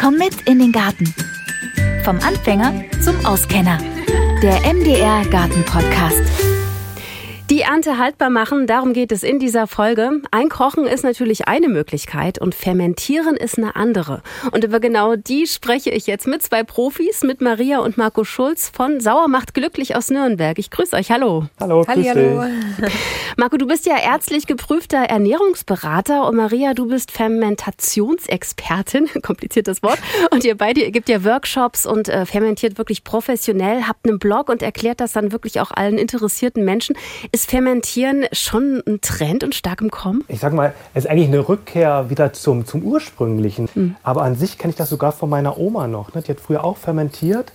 Komm 0.00 0.16
mit 0.16 0.48
in 0.48 0.58
den 0.58 0.72
Garten. 0.72 1.12
Vom 2.04 2.18
Anfänger 2.20 2.72
zum 3.02 3.26
Auskenner. 3.26 3.78
Der 4.42 4.60
MDR 4.72 5.26
Garten 5.26 5.62
Podcast. 5.66 6.49
Die 7.50 7.62
Ernte 7.62 7.98
haltbar 7.98 8.30
machen, 8.30 8.68
darum 8.68 8.92
geht 8.92 9.10
es 9.10 9.24
in 9.24 9.40
dieser 9.40 9.66
Folge. 9.66 10.22
Einkochen 10.30 10.86
ist 10.86 11.02
natürlich 11.02 11.48
eine 11.48 11.68
Möglichkeit 11.68 12.40
und 12.40 12.54
fermentieren 12.54 13.34
ist 13.34 13.58
eine 13.58 13.74
andere. 13.74 14.22
Und 14.52 14.62
über 14.62 14.78
genau 14.78 15.16
die 15.16 15.48
spreche 15.48 15.90
ich 15.90 16.06
jetzt 16.06 16.28
mit 16.28 16.44
zwei 16.44 16.62
Profis, 16.62 17.24
mit 17.24 17.40
Maria 17.40 17.80
und 17.80 17.98
Marco 17.98 18.22
Schulz 18.22 18.68
von 18.72 19.00
Sauer 19.00 19.26
macht 19.26 19.52
glücklich 19.52 19.96
aus 19.96 20.10
Nürnberg. 20.10 20.60
Ich 20.60 20.70
grüße 20.70 20.94
euch. 20.94 21.10
Hallo. 21.10 21.46
Hallo, 21.58 21.82
grüß 21.82 22.08
hallo. 22.08 22.44
Marco, 23.36 23.56
du 23.56 23.66
bist 23.66 23.84
ja 23.84 23.96
ärztlich 23.98 24.46
geprüfter 24.46 24.98
Ernährungsberater 24.98 26.28
und 26.28 26.36
Maria, 26.36 26.72
du 26.74 26.86
bist 26.86 27.10
Fermentationsexpertin, 27.10 29.08
kompliziertes 29.22 29.82
Wort. 29.82 29.98
Und 30.30 30.44
ihr 30.44 30.56
beide, 30.56 30.82
ihr 30.82 30.92
gebt 30.92 31.08
ja 31.08 31.24
Workshops 31.24 31.84
und 31.84 32.08
äh, 32.08 32.26
fermentiert 32.26 32.78
wirklich 32.78 33.02
professionell, 33.02 33.88
habt 33.88 34.06
einen 34.06 34.20
Blog 34.20 34.50
und 34.50 34.62
erklärt 34.62 35.00
das 35.00 35.10
dann 35.12 35.32
wirklich 35.32 35.58
auch 35.58 35.72
allen 35.72 35.98
interessierten 35.98 36.64
Menschen. 36.64 36.94
Ist 37.32 37.39
ist 37.40 37.50
Fermentieren 37.50 38.26
schon 38.32 38.82
ein 38.86 39.00
Trend 39.00 39.42
und 39.44 39.54
stark 39.54 39.80
im 39.80 39.90
Kommen? 39.90 40.22
Ich 40.28 40.40
sag 40.40 40.52
mal, 40.52 40.74
es 40.92 41.04
ist 41.04 41.10
eigentlich 41.10 41.28
eine 41.28 41.48
Rückkehr 41.48 42.10
wieder 42.10 42.34
zum, 42.34 42.66
zum 42.66 42.82
Ursprünglichen. 42.82 43.68
Mhm. 43.74 43.96
Aber 44.02 44.24
an 44.24 44.34
sich 44.34 44.58
kenne 44.58 44.72
ich 44.72 44.76
das 44.76 44.90
sogar 44.90 45.12
von 45.12 45.30
meiner 45.30 45.56
Oma 45.56 45.86
noch. 45.86 46.12
Ne? 46.12 46.20
Die 46.20 46.32
hat 46.32 46.40
früher 46.40 46.62
auch 46.64 46.76
fermentiert. 46.76 47.52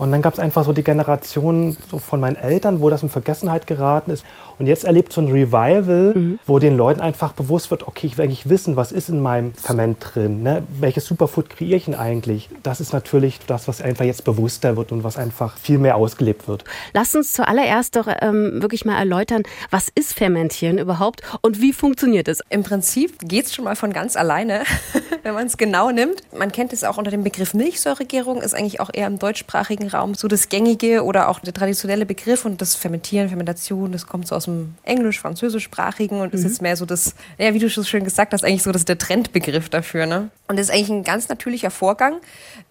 Und 0.00 0.12
dann 0.12 0.22
gab 0.22 0.32
es 0.32 0.38
einfach 0.38 0.64
so 0.64 0.72
die 0.72 0.82
Generation 0.82 1.76
so 1.90 1.98
von 1.98 2.20
meinen 2.20 2.36
Eltern, 2.36 2.80
wo 2.80 2.88
das 2.88 3.02
in 3.02 3.10
Vergessenheit 3.10 3.66
geraten 3.66 4.10
ist. 4.10 4.24
Und 4.58 4.66
jetzt 4.66 4.84
erlebt 4.84 5.12
so 5.12 5.20
ein 5.20 5.28
Revival, 5.28 6.14
mhm. 6.14 6.38
wo 6.46 6.58
den 6.58 6.74
Leuten 6.74 7.02
einfach 7.02 7.32
bewusst 7.32 7.70
wird, 7.70 7.86
okay, 7.86 8.06
ich 8.06 8.16
will 8.16 8.24
eigentlich 8.24 8.48
wissen, 8.48 8.76
was 8.76 8.92
ist 8.92 9.10
in 9.10 9.20
meinem 9.20 9.52
Ferment 9.52 9.98
drin, 10.00 10.42
ne? 10.42 10.62
welches 10.78 11.04
Superfood 11.04 11.50
kreiere 11.50 11.76
ich 11.76 11.84
denn 11.84 11.94
eigentlich? 11.94 12.48
Das 12.62 12.80
ist 12.80 12.94
natürlich 12.94 13.40
das, 13.46 13.68
was 13.68 13.82
einfach 13.82 14.06
jetzt 14.06 14.24
bewusster 14.24 14.78
wird 14.78 14.90
und 14.90 15.04
was 15.04 15.18
einfach 15.18 15.58
viel 15.58 15.76
mehr 15.76 15.96
ausgelebt 15.96 16.48
wird. 16.48 16.64
Lass 16.94 17.14
uns 17.14 17.34
zuallererst 17.34 17.96
doch 17.96 18.06
ähm, 18.08 18.62
wirklich 18.62 18.86
mal 18.86 18.98
erläutern, 18.98 19.42
was 19.70 19.90
ist 19.94 20.14
Fermentieren 20.14 20.78
überhaupt 20.78 21.20
und 21.42 21.60
wie 21.60 21.74
funktioniert 21.74 22.26
es? 22.26 22.40
Im 22.48 22.62
Prinzip 22.62 23.18
geht 23.20 23.46
es 23.46 23.54
schon 23.54 23.66
mal 23.66 23.76
von 23.76 23.92
ganz 23.92 24.16
alleine, 24.16 24.62
wenn 25.22 25.34
man 25.34 25.46
es 25.46 25.58
genau 25.58 25.90
nimmt. 25.90 26.22
Man 26.34 26.52
kennt 26.52 26.72
es 26.72 26.84
auch 26.84 26.96
unter 26.96 27.10
dem 27.10 27.22
Begriff 27.22 27.52
Milchsäuregärung, 27.52 28.40
ist 28.40 28.54
eigentlich 28.54 28.80
auch 28.80 28.90
eher 28.92 29.06
im 29.06 29.18
deutschsprachigen 29.18 29.89
Raum 29.92 30.14
so 30.14 30.28
das 30.28 30.48
gängige 30.48 31.04
oder 31.04 31.28
auch 31.28 31.40
der 31.40 31.52
traditionelle 31.52 32.06
Begriff 32.06 32.44
und 32.44 32.60
das 32.60 32.74
Fermentieren, 32.74 33.28
Fermentation, 33.28 33.92
das 33.92 34.06
kommt 34.06 34.26
so 34.28 34.36
aus 34.36 34.44
dem 34.44 34.74
englisch, 34.82 35.20
französischsprachigen 35.20 36.20
und 36.20 36.32
mhm. 36.32 36.38
ist 36.38 36.44
jetzt 36.44 36.62
mehr 36.62 36.76
so 36.76 36.86
das, 36.86 37.14
ja, 37.38 37.54
wie 37.54 37.58
du 37.58 37.68
schon 37.70 37.84
schön 37.84 38.04
gesagt 38.04 38.32
hast, 38.32 38.44
eigentlich 38.44 38.62
so 38.62 38.72
das 38.72 38.82
ist 38.82 38.88
der 38.88 38.98
Trendbegriff 38.98 39.68
dafür, 39.68 40.06
ne? 40.06 40.30
Und 40.48 40.58
das 40.58 40.66
ist 40.66 40.74
eigentlich 40.74 40.90
ein 40.90 41.04
ganz 41.04 41.28
natürlicher 41.28 41.70
Vorgang, 41.70 42.14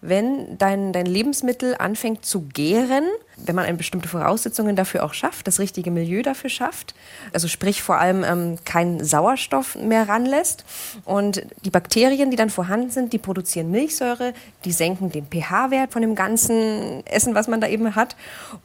wenn 0.00 0.58
dein, 0.58 0.92
dein 0.92 1.06
Lebensmittel 1.06 1.74
anfängt 1.78 2.24
zu 2.24 2.42
gären, 2.42 3.04
wenn 3.46 3.54
man 3.54 3.76
bestimmte 3.76 4.08
Voraussetzungen 4.08 4.76
dafür 4.76 5.04
auch 5.04 5.14
schafft, 5.14 5.46
das 5.46 5.58
richtige 5.58 5.90
Milieu 5.90 6.22
dafür 6.22 6.50
schafft, 6.50 6.94
also 7.32 7.48
sprich 7.48 7.82
vor 7.82 7.98
allem 7.98 8.24
ähm, 8.24 8.58
keinen 8.64 9.04
Sauerstoff 9.04 9.76
mehr 9.76 10.08
ranlässt 10.08 10.64
und 11.04 11.42
die 11.64 11.70
Bakterien, 11.70 12.30
die 12.30 12.36
dann 12.36 12.50
vorhanden 12.50 12.90
sind, 12.90 13.12
die 13.12 13.18
produzieren 13.18 13.70
Milchsäure, 13.70 14.32
die 14.64 14.72
senken 14.72 15.10
den 15.10 15.26
pH-Wert 15.26 15.92
von 15.92 16.02
dem 16.02 16.14
ganzen 16.14 17.06
Essen, 17.06 17.34
was 17.34 17.48
man 17.48 17.60
da 17.60 17.68
eben 17.68 17.94
hat 17.94 18.16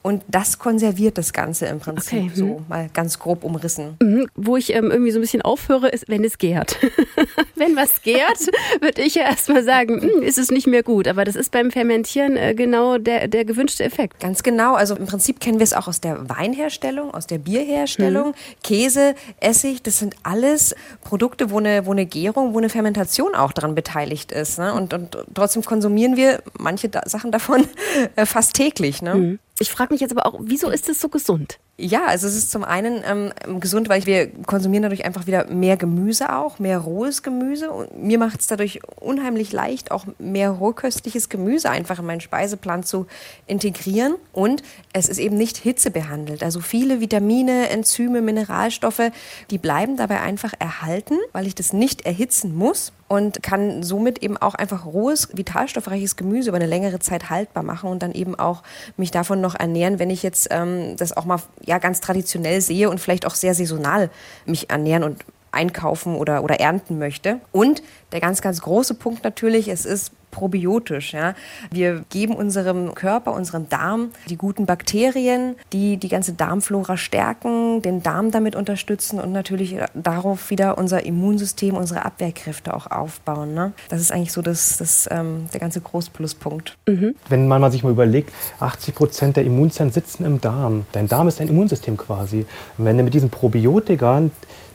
und 0.01 0.23
das 0.27 0.59
konserviert 0.59 1.17
das 1.17 1.33
Ganze 1.33 1.67
im 1.67 1.79
Prinzip 1.79 2.25
okay. 2.25 2.31
so 2.33 2.45
mhm. 2.45 2.65
mal 2.67 2.89
ganz 2.93 3.19
grob 3.19 3.43
umrissen. 3.43 3.97
Mhm. 4.01 4.27
Wo 4.35 4.57
ich 4.57 4.73
ähm, 4.73 4.91
irgendwie 4.91 5.11
so 5.11 5.19
ein 5.19 5.21
bisschen 5.21 5.41
aufhöre, 5.41 5.89
ist, 5.89 6.09
wenn 6.09 6.23
es 6.23 6.37
gärt. 6.37 6.77
wenn 7.55 7.75
was 7.75 8.01
gärt, 8.01 8.39
würde 8.81 9.01
ich 9.01 9.15
ja 9.15 9.23
erstmal 9.23 9.63
sagen, 9.63 10.01
hm, 10.01 10.21
ist 10.21 10.37
es 10.37 10.51
nicht 10.51 10.67
mehr 10.67 10.83
gut, 10.83 11.07
aber 11.07 11.23
das 11.23 11.35
ist 11.35 11.51
beim 11.51 11.71
Fermentieren 11.71 12.37
äh, 12.37 12.53
genau 12.53 12.97
der, 12.97 13.27
der 13.27 13.45
gewünschte 13.45 13.83
Effekt. 13.83 14.19
Ganz 14.19 14.43
genau 14.43 14.64
Genau, 14.65 14.77
also 14.77 14.95
im 14.95 15.05
Prinzip 15.05 15.39
kennen 15.39 15.59
wir 15.59 15.63
es 15.63 15.73
auch 15.73 15.87
aus 15.87 16.01
der 16.01 16.27
Weinherstellung, 16.27 17.13
aus 17.13 17.27
der 17.27 17.37
Bierherstellung. 17.37 18.29
Mhm. 18.29 18.33
Käse, 18.63 19.13
Essig, 19.39 19.83
das 19.83 19.99
sind 19.99 20.15
alles 20.23 20.73
Produkte, 21.01 21.51
wo 21.51 21.59
eine, 21.59 21.85
wo 21.85 21.91
eine 21.91 22.07
Gärung, 22.07 22.55
wo 22.55 22.57
eine 22.57 22.69
Fermentation 22.69 23.35
auch 23.35 23.51
daran 23.51 23.75
beteiligt 23.75 24.31
ist. 24.31 24.57
Ne? 24.57 24.73
Und, 24.73 24.95
und 24.95 25.17
trotzdem 25.35 25.63
konsumieren 25.63 26.15
wir 26.15 26.41
manche 26.57 26.89
da 26.89 27.03
Sachen 27.05 27.31
davon 27.31 27.67
äh, 28.15 28.25
fast 28.25 28.55
täglich. 28.55 29.03
Ne? 29.03 29.13
Mhm. 29.13 29.39
Ich 29.57 29.71
frage 29.71 29.93
mich 29.93 30.01
jetzt 30.01 30.11
aber 30.11 30.25
auch, 30.25 30.37
wieso 30.41 30.69
ist 30.69 30.89
es 30.89 30.99
so 30.99 31.07
gesund? 31.07 31.59
Ja, 31.77 32.05
also 32.05 32.27
es 32.27 32.35
ist 32.35 32.51
zum 32.51 32.65
einen 32.65 33.03
ähm, 33.05 33.59
gesund, 33.61 33.87
weil 33.87 34.05
wir 34.05 34.27
konsumieren 34.43 34.83
dadurch 34.83 35.05
einfach 35.05 35.27
wieder 35.27 35.45
mehr 35.47 35.77
Gemüse 35.77 36.35
auch, 36.35 36.59
mehr 36.59 36.79
rohes 36.79 37.23
Gemüse. 37.23 37.71
Und 37.71 38.01
mir 38.01 38.17
macht 38.17 38.41
es 38.41 38.47
dadurch 38.47 38.81
unheimlich 38.99 39.53
leicht, 39.53 39.91
auch 39.91 40.05
mehr 40.19 40.51
rohköstliches 40.51 41.29
Gemüse 41.29 41.69
einfach 41.69 41.99
in 41.99 42.05
meinen 42.05 42.21
Speiseplan 42.21 42.83
zu 42.83 43.07
integrieren. 43.47 44.15
Und 44.33 44.61
es 44.91 45.07
ist 45.07 45.19
eben 45.19 45.37
nicht 45.37 45.55
hitzebehandelt. 45.57 46.43
Also 46.43 46.59
viele 46.59 46.99
Vitamine, 46.99 47.69
Enzyme, 47.69 48.21
Mineralstoffe, 48.21 49.11
die 49.51 49.57
bleiben 49.57 49.95
dabei 49.95 50.19
einfach 50.19 50.53
erhalten, 50.59 51.15
weil 51.31 51.47
ich 51.47 51.55
das 51.55 51.71
nicht 51.71 52.05
erhitzen 52.05 52.55
muss 52.55 52.91
und 53.07 53.43
kann 53.43 53.83
somit 53.83 54.23
eben 54.23 54.37
auch 54.37 54.55
einfach 54.55 54.85
rohes, 54.85 55.29
vitalstoffreiches 55.33 56.15
Gemüse 56.15 56.49
über 56.49 56.57
eine 56.57 56.65
längere 56.65 56.99
Zeit 56.99 57.29
haltbar 57.29 57.63
machen 57.63 57.89
und 57.89 58.01
dann 58.01 58.11
eben 58.11 58.35
auch 58.35 58.63
mich 58.97 59.11
davon 59.11 59.41
noch 59.41 59.55
ernähren, 59.55 59.99
wenn 59.99 60.09
ich 60.09 60.23
jetzt 60.23 60.47
ähm, 60.51 60.97
das 60.97 61.15
auch 61.15 61.25
mal 61.25 61.39
ja 61.63 61.77
ganz 61.77 62.01
traditionell 62.01 62.61
sehe 62.61 62.89
und 62.89 62.99
vielleicht 62.99 63.25
auch 63.25 63.35
sehr 63.35 63.53
saisonal 63.53 64.09
mich 64.45 64.69
ernähren 64.69 65.03
und 65.03 65.23
einkaufen 65.55 66.15
oder, 66.15 66.43
oder 66.43 66.59
ernten 66.59 66.97
möchte. 66.99 67.39
Und 67.51 67.81
der 68.11 68.19
ganz, 68.19 68.41
ganz 68.41 68.61
große 68.61 68.95
Punkt 68.95 69.23
natürlich, 69.23 69.67
es 69.67 69.85
ist 69.85 70.11
probiotisch. 70.35 71.13
Ja. 71.13 71.33
Wir 71.71 72.03
geben 72.09 72.35
unserem 72.35 72.93
Körper, 72.93 73.33
unserem 73.33 73.69
Darm 73.69 74.09
die 74.29 74.35
guten 74.35 74.65
Bakterien, 74.65 75.55
die 75.71 75.95
die 75.95 76.09
ganze 76.09 76.33
Darmflora 76.33 76.97
stärken, 76.97 77.81
den 77.81 78.03
Darm 78.03 78.31
damit 78.31 78.55
unterstützen 78.55 79.19
und 79.19 79.31
natürlich 79.31 79.77
darauf 79.93 80.49
wieder 80.49 80.77
unser 80.77 81.05
Immunsystem, 81.05 81.75
unsere 81.75 82.03
Abwehrkräfte 82.03 82.73
auch 82.73 82.91
aufbauen. 82.91 83.53
Ne? 83.53 83.71
Das 83.87 84.01
ist 84.01 84.11
eigentlich 84.11 84.33
so 84.33 84.41
das, 84.41 84.77
das, 84.77 85.07
ähm, 85.09 85.47
der 85.53 85.61
ganze 85.61 85.79
Großpluspunkt. 85.79 86.75
Mhm. 86.85 87.15
Wenn 87.29 87.47
man 87.47 87.71
sich 87.71 87.83
mal 87.83 87.91
überlegt, 87.91 88.31
80 88.59 88.93
Prozent 88.93 89.37
der 89.37 89.45
Immunzellen 89.45 89.93
sitzen 89.93 90.25
im 90.25 90.41
Darm. 90.41 90.85
Dein 90.91 91.07
Darm 91.07 91.29
ist 91.29 91.39
dein 91.39 91.47
Immunsystem 91.47 91.95
quasi. 91.95 92.45
Und 92.77 92.83
wenn 92.85 92.97
du 92.97 93.03
mit 93.03 93.13
diesen 93.13 93.29
Probiotika, 93.29 94.23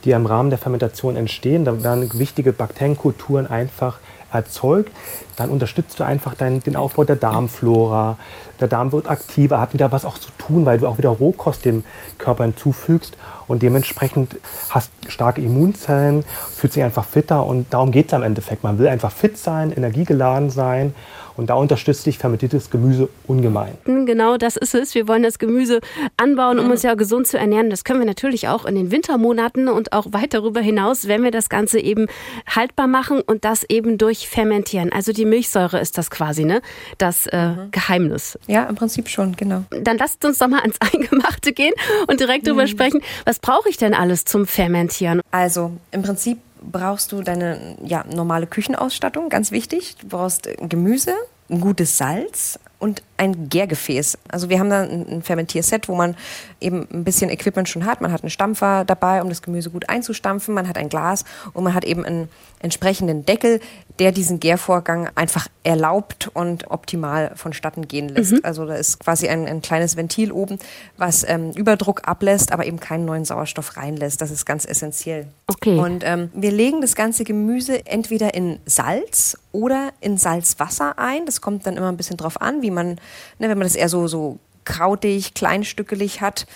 die 0.04 0.12
im 0.12 0.26
Rahmen 0.26 0.50
der 0.50 0.58
Fermentation 0.58 1.16
entstehen, 1.16 1.64
da 1.64 1.82
werden 1.82 2.10
wichtige 2.14 2.52
Bakterienkulturen 2.52 3.46
einfach 3.46 3.98
erzeugt, 4.32 4.92
dann 5.36 5.50
unterstützt 5.50 5.98
du 5.98 6.04
einfach 6.04 6.34
dein, 6.34 6.60
den 6.60 6.76
Aufbau 6.76 7.04
der 7.04 7.16
Darmflora. 7.16 8.18
Der 8.60 8.68
Darm 8.68 8.92
wird 8.92 9.08
aktiver, 9.08 9.60
hat 9.60 9.72
wieder 9.72 9.90
was 9.90 10.04
auch 10.04 10.18
zu 10.18 10.30
tun, 10.38 10.66
weil 10.66 10.78
du 10.78 10.86
auch 10.86 10.98
wieder 10.98 11.08
Rohkost 11.08 11.64
dem 11.64 11.84
Körper 12.18 12.44
hinzufügst. 12.44 13.16
Und 13.48 13.62
dementsprechend 13.62 14.36
hast 14.68 14.90
starke 15.08 15.40
Immunzellen, 15.40 16.24
fühlt 16.54 16.72
sich 16.72 16.82
einfach 16.82 17.04
fitter. 17.04 17.44
Und 17.46 17.72
darum 17.72 17.90
geht 17.90 18.08
es 18.08 18.14
am 18.14 18.22
Endeffekt. 18.22 18.62
Man 18.62 18.78
will 18.78 18.88
einfach 18.88 19.10
fit 19.10 19.38
sein, 19.38 19.72
energiegeladen 19.72 20.50
sein 20.50 20.94
und 21.36 21.50
da 21.50 21.54
unterstützt 21.54 22.06
dich 22.06 22.18
fermentiertes 22.18 22.70
Gemüse 22.70 23.08
ungemein. 23.26 23.76
Genau, 23.84 24.36
das 24.36 24.56
ist 24.56 24.74
es. 24.74 24.94
Wir 24.94 25.08
wollen 25.08 25.22
das 25.22 25.38
Gemüse 25.38 25.80
anbauen, 26.16 26.58
um 26.58 26.70
uns 26.70 26.82
ja 26.82 26.94
gesund 26.94 27.26
zu 27.26 27.38
ernähren. 27.38 27.70
Das 27.70 27.84
können 27.84 28.00
wir 28.00 28.06
natürlich 28.06 28.48
auch 28.48 28.64
in 28.64 28.74
den 28.74 28.90
Wintermonaten 28.90 29.68
und 29.68 29.92
auch 29.92 30.06
weit 30.10 30.34
darüber 30.34 30.60
hinaus, 30.60 31.08
wenn 31.08 31.22
wir 31.22 31.30
das 31.30 31.48
Ganze 31.48 31.80
eben 31.80 32.06
haltbar 32.46 32.86
machen 32.86 33.20
und 33.20 33.44
das 33.44 33.64
eben 33.68 33.98
durch 33.98 34.28
Fermentieren. 34.28 34.92
Also 34.92 35.12
die 35.12 35.24
Milchsäure 35.24 35.80
ist 35.80 35.98
das 35.98 36.10
quasi, 36.10 36.44
ne? 36.44 36.62
Das 36.98 37.26
äh, 37.26 37.48
mhm. 37.48 37.70
Geheimnis. 37.70 38.38
Ja, 38.46 38.64
im 38.64 38.74
Prinzip 38.74 39.08
schon, 39.08 39.36
genau. 39.36 39.64
Dann 39.70 39.98
lasst 39.98 40.24
uns 40.24 40.38
doch 40.38 40.48
mal 40.48 40.60
ans 40.60 40.76
Eingemachte 40.92 41.52
gehen 41.52 41.74
und 42.06 42.20
direkt 42.20 42.44
mhm. 42.44 42.50
drüber 42.50 42.66
sprechen. 42.66 43.00
Was 43.24 43.38
brauche 43.38 43.68
ich 43.68 43.76
denn 43.76 43.94
alles 43.94 44.24
zum 44.24 44.46
Fermentieren? 44.46 45.20
Also 45.30 45.72
im 45.90 46.02
Prinzip 46.02 46.38
brauchst 46.60 47.12
du 47.12 47.22
deine 47.22 47.76
ja, 47.82 48.04
normale 48.04 48.46
Küchenausstattung, 48.46 49.28
ganz 49.28 49.50
wichtig. 49.50 49.96
Du 50.00 50.08
brauchst 50.08 50.48
Gemüse, 50.60 51.14
gutes 51.48 51.98
Salz, 51.98 52.58
und 52.80 53.02
ein 53.20 53.50
Gärgefäß. 53.50 54.16
Also 54.28 54.48
wir 54.48 54.58
haben 54.58 54.70
da 54.70 54.80
ein 54.80 55.22
Fermentierset, 55.22 55.88
wo 55.88 55.94
man 55.94 56.16
eben 56.58 56.88
ein 56.90 57.04
bisschen 57.04 57.28
Equipment 57.28 57.68
schon 57.68 57.84
hat. 57.84 58.00
Man 58.00 58.12
hat 58.12 58.22
einen 58.22 58.30
Stampfer 58.30 58.84
dabei, 58.86 59.20
um 59.20 59.28
das 59.28 59.42
Gemüse 59.42 59.68
gut 59.68 59.90
einzustampfen. 59.90 60.54
Man 60.54 60.66
hat 60.66 60.78
ein 60.78 60.88
Glas 60.88 61.26
und 61.52 61.62
man 61.62 61.74
hat 61.74 61.84
eben 61.84 62.06
einen 62.06 62.30
entsprechenden 62.60 63.26
Deckel, 63.26 63.60
der 63.98 64.12
diesen 64.12 64.40
Gärvorgang 64.40 65.10
einfach 65.14 65.48
erlaubt 65.64 66.30
und 66.32 66.70
optimal 66.70 67.32
vonstatten 67.34 67.88
gehen 67.88 68.08
lässt. 68.08 68.32
Mhm. 68.32 68.40
Also 68.42 68.64
da 68.64 68.74
ist 68.74 69.00
quasi 69.00 69.28
ein, 69.28 69.46
ein 69.46 69.60
kleines 69.60 69.96
Ventil 69.96 70.32
oben, 70.32 70.58
was 70.96 71.22
ähm, 71.28 71.52
Überdruck 71.52 72.08
ablässt, 72.08 72.52
aber 72.52 72.64
eben 72.64 72.80
keinen 72.80 73.04
neuen 73.04 73.26
Sauerstoff 73.26 73.76
reinlässt. 73.76 74.22
Das 74.22 74.30
ist 74.30 74.46
ganz 74.46 74.64
essentiell. 74.64 75.26
Okay. 75.46 75.78
Und 75.78 76.04
ähm, 76.04 76.30
wir 76.32 76.52
legen 76.52 76.80
das 76.80 76.94
ganze 76.94 77.24
Gemüse 77.24 77.84
entweder 77.86 78.32
in 78.32 78.60
Salz 78.64 79.36
oder 79.52 79.90
in 80.00 80.16
Salzwasser 80.16 80.98
ein. 80.98 81.26
Das 81.26 81.40
kommt 81.40 81.66
dann 81.66 81.76
immer 81.76 81.88
ein 81.88 81.96
bisschen 81.96 82.16
drauf 82.16 82.40
an, 82.40 82.62
wie 82.62 82.70
wie 82.70 82.74
man, 82.74 82.96
ne, 83.38 83.48
wenn 83.48 83.58
man 83.58 83.66
das 83.66 83.76
eher 83.76 83.88
so, 83.88 84.06
so 84.06 84.38
krautig, 84.64 85.34
kleinstückelig 85.34 86.20
hat, 86.20 86.46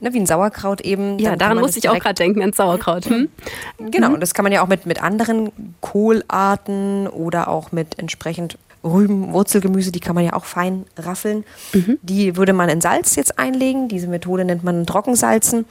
ne, 0.00 0.12
wie 0.12 0.20
ein 0.20 0.26
Sauerkraut 0.26 0.80
eben. 0.80 1.18
Ja, 1.18 1.36
daran 1.36 1.58
musste 1.58 1.78
ich 1.78 1.88
auch 1.88 1.98
gerade 1.98 2.14
denken, 2.14 2.42
an 2.42 2.52
Sauerkraut. 2.52 3.06
Hm? 3.06 3.28
Genau, 3.78 4.08
mhm. 4.08 4.14
und 4.14 4.20
das 4.20 4.34
kann 4.34 4.44
man 4.44 4.52
ja 4.52 4.62
auch 4.62 4.68
mit, 4.68 4.86
mit 4.86 5.02
anderen 5.02 5.50
Kohlarten 5.80 7.08
oder 7.08 7.48
auch 7.48 7.72
mit 7.72 7.98
entsprechend 7.98 8.58
Rüben, 8.84 9.32
Wurzelgemüse, 9.32 9.92
die 9.92 10.00
kann 10.00 10.14
man 10.14 10.24
ja 10.24 10.34
auch 10.34 10.44
fein 10.44 10.84
raffeln. 10.98 11.44
Mhm. 11.72 11.98
Die 12.02 12.36
würde 12.36 12.52
man 12.52 12.68
in 12.68 12.82
Salz 12.82 13.16
jetzt 13.16 13.38
einlegen. 13.38 13.88
Diese 13.88 14.08
Methode 14.08 14.44
nennt 14.44 14.62
man 14.62 14.86
Trockensalzen. 14.86 15.64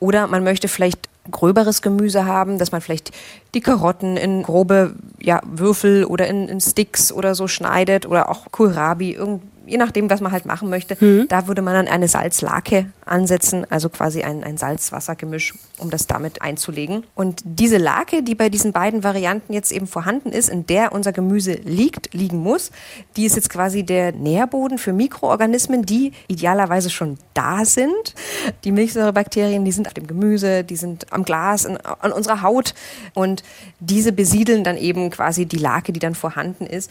Oder 0.00 0.26
man 0.26 0.42
möchte 0.42 0.66
vielleicht 0.66 1.08
gröberes 1.30 1.80
Gemüse 1.80 2.26
haben, 2.26 2.58
dass 2.58 2.72
man 2.72 2.80
vielleicht 2.80 3.12
die 3.54 3.60
Karotten 3.60 4.16
in 4.16 4.42
grobe 4.42 4.94
ja, 5.20 5.40
Würfel 5.44 6.04
oder 6.04 6.26
in, 6.26 6.48
in 6.48 6.60
Sticks 6.60 7.12
oder 7.12 7.34
so 7.34 7.48
schneidet 7.48 8.04
oder 8.04 8.28
auch 8.28 8.46
Kohlrabi, 8.50 9.12
irgendwie 9.12 9.46
je 9.66 9.76
nachdem, 9.76 10.08
was 10.08 10.20
man 10.20 10.32
halt 10.32 10.46
machen 10.46 10.70
möchte, 10.70 10.96
mhm. 10.98 11.28
da 11.28 11.46
würde 11.48 11.62
man 11.62 11.74
dann 11.74 11.88
eine 11.88 12.08
Salzlake 12.08 12.86
ansetzen, 13.04 13.66
also 13.70 13.88
quasi 13.88 14.22
ein, 14.22 14.42
ein 14.44 14.56
Salz-Wasser-Gemisch, 14.56 15.54
um 15.78 15.90
das 15.90 16.06
damit 16.06 16.42
einzulegen. 16.42 17.04
Und 17.14 17.42
diese 17.44 17.76
Lake, 17.76 18.22
die 18.22 18.34
bei 18.34 18.48
diesen 18.48 18.72
beiden 18.72 19.04
Varianten 19.04 19.52
jetzt 19.52 19.72
eben 19.72 19.86
vorhanden 19.86 20.30
ist, 20.30 20.48
in 20.48 20.66
der 20.66 20.92
unser 20.92 21.12
Gemüse 21.12 21.52
liegt, 21.64 22.14
liegen 22.14 22.38
muss, 22.38 22.70
die 23.16 23.26
ist 23.26 23.36
jetzt 23.36 23.50
quasi 23.50 23.84
der 23.84 24.12
Nährboden 24.12 24.78
für 24.78 24.92
Mikroorganismen, 24.92 25.84
die 25.84 26.12
idealerweise 26.28 26.90
schon 26.90 27.18
da 27.34 27.64
sind. 27.64 28.14
Die 28.64 28.72
Milchsäurebakterien, 28.72 29.64
die 29.64 29.72
sind 29.72 29.86
auf 29.86 29.94
dem 29.94 30.06
Gemüse, 30.06 30.64
die 30.64 30.76
sind 30.76 31.12
am 31.12 31.24
Glas, 31.24 31.64
in, 31.64 31.76
an 31.76 32.12
unserer 32.12 32.42
Haut 32.42 32.74
und 33.14 33.42
diese 33.80 34.12
besiedeln 34.12 34.64
dann 34.64 34.76
eben 34.76 35.10
quasi 35.10 35.46
die 35.46 35.58
Lake, 35.58 35.92
die 35.92 36.00
dann 36.00 36.14
vorhanden 36.14 36.66
ist 36.66 36.90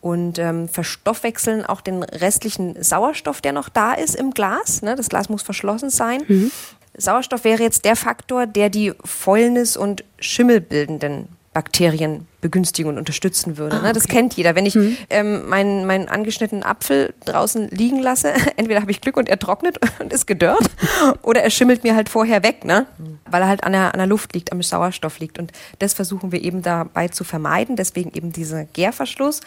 und 0.00 0.38
ähm, 0.38 0.68
verstoffwechseln 0.68 1.64
auch 1.64 1.80
den 1.80 2.02
restlichen 2.02 2.82
Sauerstoff, 2.82 3.40
der 3.40 3.52
noch 3.52 3.68
da 3.68 3.92
ist 3.92 4.14
im 4.14 4.30
Glas. 4.30 4.82
Ne? 4.82 4.94
Das 4.94 5.08
Glas 5.08 5.28
muss 5.28 5.42
verschlossen 5.42 5.90
sein. 5.90 6.22
Mhm. 6.28 6.50
Sauerstoff 6.96 7.44
wäre 7.44 7.62
jetzt 7.62 7.84
der 7.84 7.96
Faktor, 7.96 8.46
der 8.46 8.70
die 8.70 8.92
Fäulnis 9.04 9.76
und 9.76 10.04
schimmelbildenden 10.18 11.28
Bakterien 11.52 12.26
begünstigen 12.46 12.92
und 12.92 12.96
unterstützen 12.96 13.58
würde. 13.58 13.74
Ah, 13.74 13.80
okay. 13.80 13.92
Das 13.92 14.06
kennt 14.06 14.34
jeder. 14.34 14.54
Wenn 14.54 14.66
ich 14.66 14.76
mhm. 14.76 14.96
ähm, 15.10 15.48
meinen, 15.48 15.84
meinen 15.84 16.06
angeschnittenen 16.08 16.62
Apfel 16.62 17.12
draußen 17.24 17.70
liegen 17.70 18.00
lasse, 18.00 18.34
entweder 18.56 18.80
habe 18.80 18.92
ich 18.92 19.00
Glück 19.00 19.16
und 19.16 19.28
er 19.28 19.36
trocknet 19.36 19.80
und 19.98 20.12
ist 20.12 20.28
gedörrt 20.28 20.70
oder 21.22 21.42
er 21.42 21.50
schimmelt 21.50 21.82
mir 21.82 21.96
halt 21.96 22.08
vorher 22.08 22.44
weg, 22.44 22.64
ne? 22.64 22.86
weil 23.28 23.42
er 23.42 23.48
halt 23.48 23.64
an 23.64 23.72
der, 23.72 23.92
an 23.92 23.98
der 23.98 24.06
Luft 24.06 24.32
liegt, 24.34 24.52
am 24.52 24.62
Sauerstoff 24.62 25.18
liegt. 25.18 25.40
Und 25.40 25.50
das 25.80 25.92
versuchen 25.92 26.30
wir 26.30 26.40
eben 26.44 26.62
dabei 26.62 27.08
zu 27.08 27.24
vermeiden. 27.24 27.74
Deswegen 27.74 28.12
eben 28.14 28.30
dieser 28.30 28.64
Gärverschluss. 28.64 29.40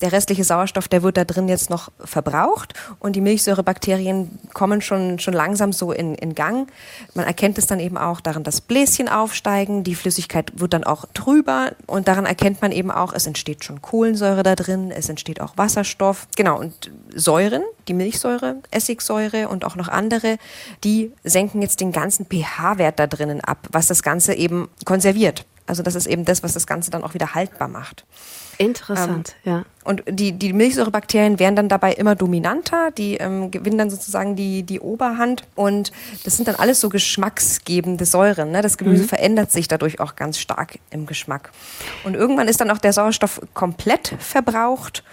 Der 0.00 0.12
restliche 0.12 0.44
Sauerstoff, 0.44 0.88
der 0.88 1.02
wird 1.02 1.16
da 1.16 1.24
drin 1.24 1.48
jetzt 1.48 1.70
noch 1.70 1.90
verbraucht 1.98 2.74
und 2.98 3.16
die 3.16 3.20
Milchsäurebakterien 3.20 4.38
kommen 4.52 4.80
schon, 4.80 5.18
schon 5.18 5.34
langsam 5.34 5.72
so 5.72 5.92
in, 5.92 6.14
in 6.14 6.34
Gang. 6.34 6.68
Man 7.14 7.24
erkennt 7.24 7.58
es 7.58 7.66
dann 7.66 7.80
eben 7.80 7.96
auch 7.96 8.20
daran, 8.20 8.44
dass 8.44 8.60
Bläschen 8.60 9.08
aufsteigen, 9.08 9.84
die 9.84 9.94
Flüssigkeit 9.94 10.52
wird 10.58 10.72
dann 10.72 10.84
auch 10.84 11.04
trüber 11.14 11.72
und 11.86 12.08
daran 12.08 12.26
erkennt 12.26 12.60
man 12.62 12.72
eben 12.72 12.90
auch, 12.90 13.12
es 13.12 13.26
entsteht 13.26 13.64
schon 13.64 13.82
Kohlensäure 13.82 14.42
da 14.42 14.54
drin, 14.54 14.90
es 14.90 15.08
entsteht 15.08 15.40
auch 15.40 15.56
Wasserstoff. 15.56 16.26
Genau, 16.36 16.58
und 16.58 16.90
Säuren, 17.14 17.62
die 17.88 17.94
Milchsäure, 17.94 18.56
Essigsäure 18.70 19.48
und 19.48 19.64
auch 19.64 19.76
noch 19.76 19.88
andere, 19.88 20.38
die 20.82 21.12
senken 21.22 21.62
jetzt 21.62 21.80
den 21.80 21.92
ganzen 21.92 22.26
pH-Wert 22.26 22.98
da 22.98 23.06
drinnen 23.06 23.40
ab, 23.40 23.68
was 23.70 23.86
das 23.86 24.02
Ganze 24.02 24.34
eben 24.34 24.68
konserviert. 24.84 25.44
Also 25.66 25.82
das 25.82 25.94
ist 25.94 26.06
eben 26.06 26.24
das, 26.24 26.42
was 26.42 26.52
das 26.52 26.66
Ganze 26.66 26.90
dann 26.90 27.04
auch 27.04 27.14
wieder 27.14 27.34
haltbar 27.34 27.68
macht. 27.68 28.04
Interessant, 28.58 29.36
ähm, 29.44 29.52
ja. 29.52 29.64
Und 29.84 30.02
die, 30.08 30.32
die 30.32 30.54
Milchsäurebakterien 30.54 31.38
werden 31.38 31.56
dann 31.56 31.68
dabei 31.68 31.92
immer 31.92 32.14
dominanter, 32.14 32.90
die 32.90 33.16
ähm, 33.16 33.50
gewinnen 33.50 33.76
dann 33.76 33.90
sozusagen 33.90 34.34
die, 34.34 34.62
die 34.62 34.80
Oberhand 34.80 35.44
und 35.54 35.92
das 36.24 36.36
sind 36.36 36.48
dann 36.48 36.54
alles 36.54 36.80
so 36.80 36.88
geschmacksgebende 36.88 38.06
Säuren. 38.06 38.50
Ne? 38.50 38.62
Das 38.62 38.78
Gemüse 38.78 39.02
mhm. 39.02 39.08
verändert 39.08 39.52
sich 39.52 39.68
dadurch 39.68 40.00
auch 40.00 40.16
ganz 40.16 40.38
stark 40.38 40.78
im 40.90 41.04
Geschmack. 41.04 41.52
Und 42.04 42.14
irgendwann 42.14 42.48
ist 42.48 42.60
dann 42.62 42.70
auch 42.70 42.78
der 42.78 42.94
Sauerstoff 42.94 43.42
komplett 43.52 44.14
verbraucht 44.18 45.04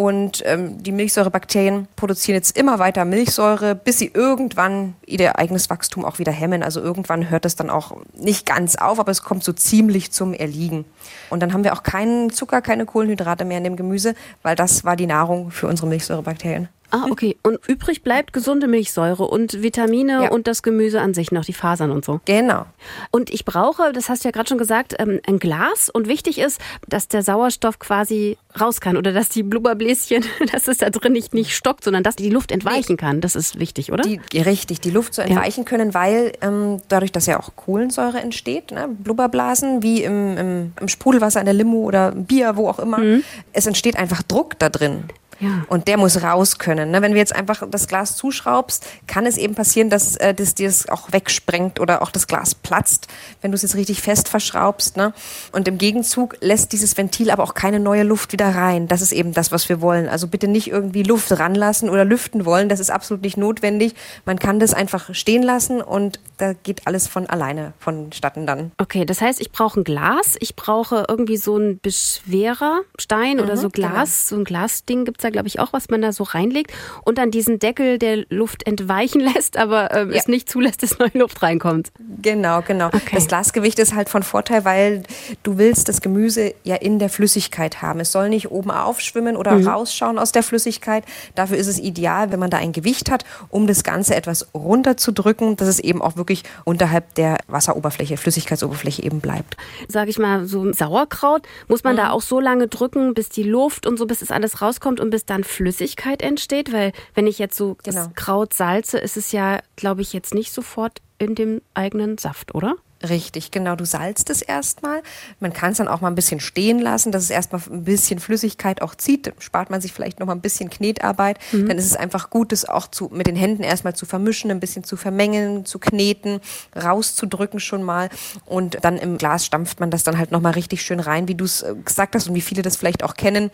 und 0.00 0.42
ähm, 0.46 0.82
die 0.82 0.92
Milchsäurebakterien 0.92 1.86
produzieren 1.94 2.34
jetzt 2.34 2.56
immer 2.56 2.78
weiter 2.78 3.04
Milchsäure, 3.04 3.74
bis 3.74 3.98
sie 3.98 4.10
irgendwann 4.14 4.94
ihr 5.04 5.38
eigenes 5.38 5.68
Wachstum 5.68 6.06
auch 6.06 6.18
wieder 6.18 6.32
hemmen. 6.32 6.62
Also 6.62 6.80
irgendwann 6.80 7.28
hört 7.28 7.44
es 7.44 7.54
dann 7.54 7.68
auch 7.68 7.98
nicht 8.14 8.46
ganz 8.46 8.76
auf, 8.76 8.98
aber 8.98 9.12
es 9.12 9.22
kommt 9.22 9.44
so 9.44 9.52
ziemlich 9.52 10.10
zum 10.10 10.32
Erliegen. 10.32 10.86
Und 11.28 11.40
dann 11.40 11.52
haben 11.52 11.64
wir 11.64 11.74
auch 11.74 11.82
keinen 11.82 12.30
Zucker, 12.30 12.62
keine 12.62 12.86
Kohlenhydrate 12.86 13.44
mehr 13.44 13.58
in 13.58 13.64
dem 13.64 13.76
Gemüse, 13.76 14.14
weil 14.42 14.56
das 14.56 14.84
war 14.84 14.96
die 14.96 15.06
Nahrung 15.06 15.50
für 15.50 15.66
unsere 15.66 15.86
Milchsäurebakterien. 15.86 16.70
Ah, 16.90 17.06
okay. 17.10 17.36
Und 17.42 17.58
übrig 17.68 18.02
bleibt 18.02 18.32
gesunde 18.32 18.66
Milchsäure 18.66 19.24
und 19.24 19.62
Vitamine 19.62 20.24
ja. 20.24 20.30
und 20.30 20.46
das 20.46 20.62
Gemüse 20.62 21.00
an 21.00 21.14
sich 21.14 21.32
noch, 21.32 21.44
die 21.44 21.52
Fasern 21.52 21.90
und 21.90 22.04
so. 22.04 22.20
Genau. 22.24 22.66
Und 23.10 23.30
ich 23.30 23.44
brauche, 23.44 23.92
das 23.92 24.08
hast 24.08 24.24
du 24.24 24.28
ja 24.28 24.32
gerade 24.32 24.48
schon 24.48 24.58
gesagt, 24.58 24.94
ähm, 24.98 25.20
ein 25.26 25.38
Glas. 25.38 25.90
Und 25.90 26.08
wichtig 26.08 26.38
ist, 26.38 26.60
dass 26.88 27.08
der 27.08 27.22
Sauerstoff 27.22 27.78
quasi 27.78 28.36
raus 28.60 28.80
kann 28.80 28.96
oder 28.96 29.12
dass 29.12 29.28
die 29.28 29.42
Blubberbläschen, 29.42 30.24
dass 30.52 30.68
es 30.68 30.78
da 30.78 30.90
drin 30.90 31.12
nicht, 31.12 31.34
nicht 31.34 31.54
stockt, 31.54 31.84
sondern 31.84 32.02
dass 32.02 32.16
die 32.16 32.30
Luft 32.30 32.50
entweichen 32.50 32.96
kann. 32.96 33.20
Das 33.20 33.36
ist 33.36 33.58
wichtig, 33.58 33.92
oder? 33.92 34.02
Die, 34.02 34.20
richtig, 34.40 34.80
die 34.80 34.90
Luft 34.90 35.14
so 35.14 35.22
entweichen 35.22 35.60
ja. 35.60 35.68
können, 35.68 35.94
weil 35.94 36.32
ähm, 36.40 36.80
dadurch, 36.88 37.12
dass 37.12 37.26
ja 37.26 37.38
auch 37.38 37.54
Kohlensäure 37.56 38.18
entsteht, 38.20 38.72
ne, 38.72 38.88
Blubberblasen, 38.88 39.82
wie 39.82 40.02
im, 40.02 40.36
im, 40.36 40.72
im 40.80 40.88
Sprudelwasser 40.88 41.40
in 41.40 41.46
der 41.46 41.54
Limo 41.54 41.78
oder 41.78 42.12
Bier, 42.12 42.56
wo 42.56 42.68
auch 42.68 42.78
immer, 42.78 42.98
mhm. 42.98 43.22
es 43.52 43.66
entsteht 43.66 43.96
einfach 43.96 44.22
Druck 44.22 44.58
da 44.58 44.68
drin. 44.68 45.04
Ja. 45.40 45.64
Und 45.68 45.88
der 45.88 45.96
muss 45.96 46.22
raus 46.22 46.58
können. 46.58 46.90
Ne? 46.90 47.02
Wenn 47.02 47.14
wir 47.14 47.18
jetzt 47.18 47.34
einfach 47.34 47.62
das 47.68 47.88
Glas 47.88 48.16
zuschraubst, 48.16 48.86
kann 49.06 49.26
es 49.26 49.36
eben 49.36 49.54
passieren, 49.54 49.90
dass 49.90 50.16
äh, 50.16 50.34
das 50.34 50.54
dir 50.54 50.68
das 50.68 50.88
auch 50.88 51.12
wegsprengt 51.12 51.80
oder 51.80 52.02
auch 52.02 52.10
das 52.10 52.26
Glas 52.26 52.54
platzt, 52.54 53.08
wenn 53.40 53.50
du 53.50 53.56
es 53.56 53.62
jetzt 53.62 53.74
richtig 53.74 54.02
fest 54.02 54.28
verschraubst. 54.28 54.96
Ne? 54.96 55.12
Und 55.52 55.66
im 55.66 55.78
Gegenzug 55.78 56.36
lässt 56.40 56.72
dieses 56.72 56.96
Ventil 56.96 57.30
aber 57.30 57.42
auch 57.42 57.54
keine 57.54 57.80
neue 57.80 58.02
Luft 58.02 58.32
wieder 58.32 58.54
rein. 58.54 58.86
Das 58.86 59.02
ist 59.02 59.12
eben 59.12 59.32
das, 59.32 59.50
was 59.50 59.68
wir 59.68 59.80
wollen. 59.80 60.08
Also 60.08 60.28
bitte 60.28 60.46
nicht 60.46 60.70
irgendwie 60.70 61.02
Luft 61.02 61.38
ranlassen 61.38 61.88
oder 61.88 62.04
lüften 62.04 62.44
wollen. 62.44 62.68
Das 62.68 62.80
ist 62.80 62.90
absolut 62.90 63.22
nicht 63.22 63.36
notwendig. 63.36 63.94
Man 64.24 64.38
kann 64.38 64.60
das 64.60 64.74
einfach 64.74 65.14
stehen 65.14 65.42
lassen 65.42 65.80
und 65.80 66.20
da 66.36 66.52
geht 66.52 66.86
alles 66.86 67.06
von 67.06 67.26
alleine 67.26 67.72
vonstatten 67.78 68.46
dann. 68.46 68.72
Okay, 68.78 69.04
das 69.04 69.20
heißt, 69.20 69.40
ich 69.40 69.52
brauche 69.52 69.80
ein 69.80 69.84
Glas, 69.84 70.36
ich 70.40 70.56
brauche 70.56 71.04
irgendwie 71.08 71.36
so 71.36 71.56
ein 71.56 71.80
Beschwerer, 71.80 72.80
Stein 72.98 73.36
mhm, 73.36 73.42
oder 73.42 73.56
so 73.56 73.68
Glas, 73.68 74.28
genau. 74.28 74.36
so 74.36 74.36
ein 74.36 74.44
Glasding 74.44 75.04
gibt 75.04 75.18
es 75.18 75.22
da, 75.22 75.29
glaube 75.30 75.48
ich, 75.48 75.60
auch, 75.60 75.72
was 75.72 75.88
man 75.88 76.02
da 76.02 76.12
so 76.12 76.24
reinlegt. 76.24 76.72
Und 77.04 77.18
dann 77.18 77.30
diesen 77.30 77.58
Deckel, 77.58 77.98
der 77.98 78.24
Luft 78.28 78.66
entweichen 78.66 79.20
lässt, 79.34 79.56
aber 79.56 79.92
äh, 79.92 80.04
ja. 80.04 80.10
es 80.12 80.28
nicht 80.28 80.50
zulässt, 80.50 80.82
dass 80.82 80.98
neue 80.98 81.10
Luft 81.14 81.42
reinkommt. 81.42 81.92
Genau, 82.22 82.62
genau. 82.62 82.88
Okay. 82.88 83.14
Das 83.14 83.26
Glasgewicht 83.26 83.78
ist 83.78 83.94
halt 83.94 84.08
von 84.08 84.22
Vorteil, 84.22 84.64
weil 84.64 85.02
du 85.42 85.58
willst 85.58 85.88
das 85.88 86.00
Gemüse 86.00 86.54
ja 86.64 86.76
in 86.76 86.98
der 86.98 87.08
Flüssigkeit 87.08 87.82
haben. 87.82 88.00
Es 88.00 88.12
soll 88.12 88.28
nicht 88.28 88.50
oben 88.50 88.70
aufschwimmen 88.70 89.36
oder 89.36 89.52
mhm. 89.52 89.68
rausschauen 89.68 90.18
aus 90.18 90.32
der 90.32 90.42
Flüssigkeit. 90.42 91.04
Dafür 91.34 91.56
ist 91.56 91.66
es 91.66 91.78
ideal, 91.78 92.32
wenn 92.32 92.40
man 92.40 92.50
da 92.50 92.58
ein 92.58 92.72
Gewicht 92.72 93.10
hat, 93.10 93.24
um 93.48 93.66
das 93.66 93.84
Ganze 93.84 94.14
etwas 94.14 94.48
runterzudrücken, 94.54 95.56
dass 95.56 95.68
es 95.68 95.78
eben 95.78 96.02
auch 96.02 96.16
wirklich 96.16 96.42
unterhalb 96.64 97.14
der 97.14 97.38
Wasseroberfläche, 97.48 98.16
Flüssigkeitsoberfläche 98.16 99.02
eben 99.02 99.20
bleibt. 99.20 99.56
Sag 99.88 100.08
ich 100.08 100.18
mal, 100.18 100.46
so 100.46 100.72
Sauerkraut, 100.72 101.42
muss 101.68 101.84
man 101.84 101.94
mhm. 101.94 101.98
da 101.98 102.10
auch 102.10 102.22
so 102.22 102.40
lange 102.40 102.68
drücken, 102.68 103.14
bis 103.14 103.28
die 103.28 103.42
Luft 103.42 103.86
und 103.86 103.98
so, 103.98 104.06
bis 104.06 104.22
es 104.22 104.30
alles 104.30 104.62
rauskommt 104.62 105.00
und 105.00 105.10
bis 105.10 105.19
dann 105.24 105.44
Flüssigkeit 105.44 106.22
entsteht? 106.22 106.72
Weil 106.72 106.92
wenn 107.14 107.26
ich 107.26 107.38
jetzt 107.38 107.56
so 107.56 107.76
genau. 107.82 107.96
das 107.96 108.14
Kraut 108.14 108.54
salze, 108.54 108.98
ist 108.98 109.16
es 109.16 109.32
ja, 109.32 109.60
glaube 109.76 110.02
ich, 110.02 110.12
jetzt 110.12 110.34
nicht 110.34 110.52
sofort 110.52 111.00
in 111.18 111.34
dem 111.34 111.62
eigenen 111.74 112.18
Saft, 112.18 112.54
oder? 112.54 112.76
Richtig, 113.08 113.50
genau. 113.50 113.76
Du 113.76 113.86
salzt 113.86 114.28
es 114.28 114.42
erstmal. 114.42 115.02
Man 115.38 115.54
kann 115.54 115.72
es 115.72 115.78
dann 115.78 115.88
auch 115.88 116.02
mal 116.02 116.08
ein 116.08 116.14
bisschen 116.14 116.38
stehen 116.38 116.78
lassen, 116.78 117.12
dass 117.12 117.22
es 117.22 117.30
erstmal 117.30 117.62
ein 117.70 117.84
bisschen 117.84 118.18
Flüssigkeit 118.18 118.82
auch 118.82 118.94
zieht. 118.94 119.26
Dann 119.26 119.34
spart 119.38 119.70
man 119.70 119.80
sich 119.80 119.94
vielleicht 119.94 120.20
noch 120.20 120.26
mal 120.26 120.34
ein 120.34 120.42
bisschen 120.42 120.68
Knetarbeit. 120.68 121.38
Mhm. 121.52 121.68
Dann 121.68 121.78
ist 121.78 121.86
es 121.86 121.96
einfach 121.96 122.28
gut, 122.28 122.52
das 122.52 122.66
auch 122.66 122.88
zu, 122.88 123.08
mit 123.10 123.26
den 123.26 123.36
Händen 123.36 123.62
erstmal 123.62 123.94
zu 123.94 124.04
vermischen, 124.04 124.50
ein 124.50 124.60
bisschen 124.60 124.84
zu 124.84 124.98
vermengen, 124.98 125.64
zu 125.64 125.78
kneten, 125.78 126.40
rauszudrücken 126.76 127.58
schon 127.58 127.82
mal. 127.82 128.10
Und 128.44 128.76
dann 128.82 128.98
im 128.98 129.16
Glas 129.16 129.46
stampft 129.46 129.80
man 129.80 129.90
das 129.90 130.04
dann 130.04 130.18
halt 130.18 130.30
noch 130.30 130.42
mal 130.42 130.52
richtig 130.52 130.82
schön 130.82 131.00
rein, 131.00 131.26
wie 131.26 131.34
du 131.34 131.46
es 131.46 131.62
äh, 131.62 131.74
gesagt 131.82 132.14
hast 132.14 132.28
und 132.28 132.34
wie 132.34 132.42
viele 132.42 132.60
das 132.60 132.76
vielleicht 132.76 133.02
auch 133.02 133.14
kennen. 133.14 133.50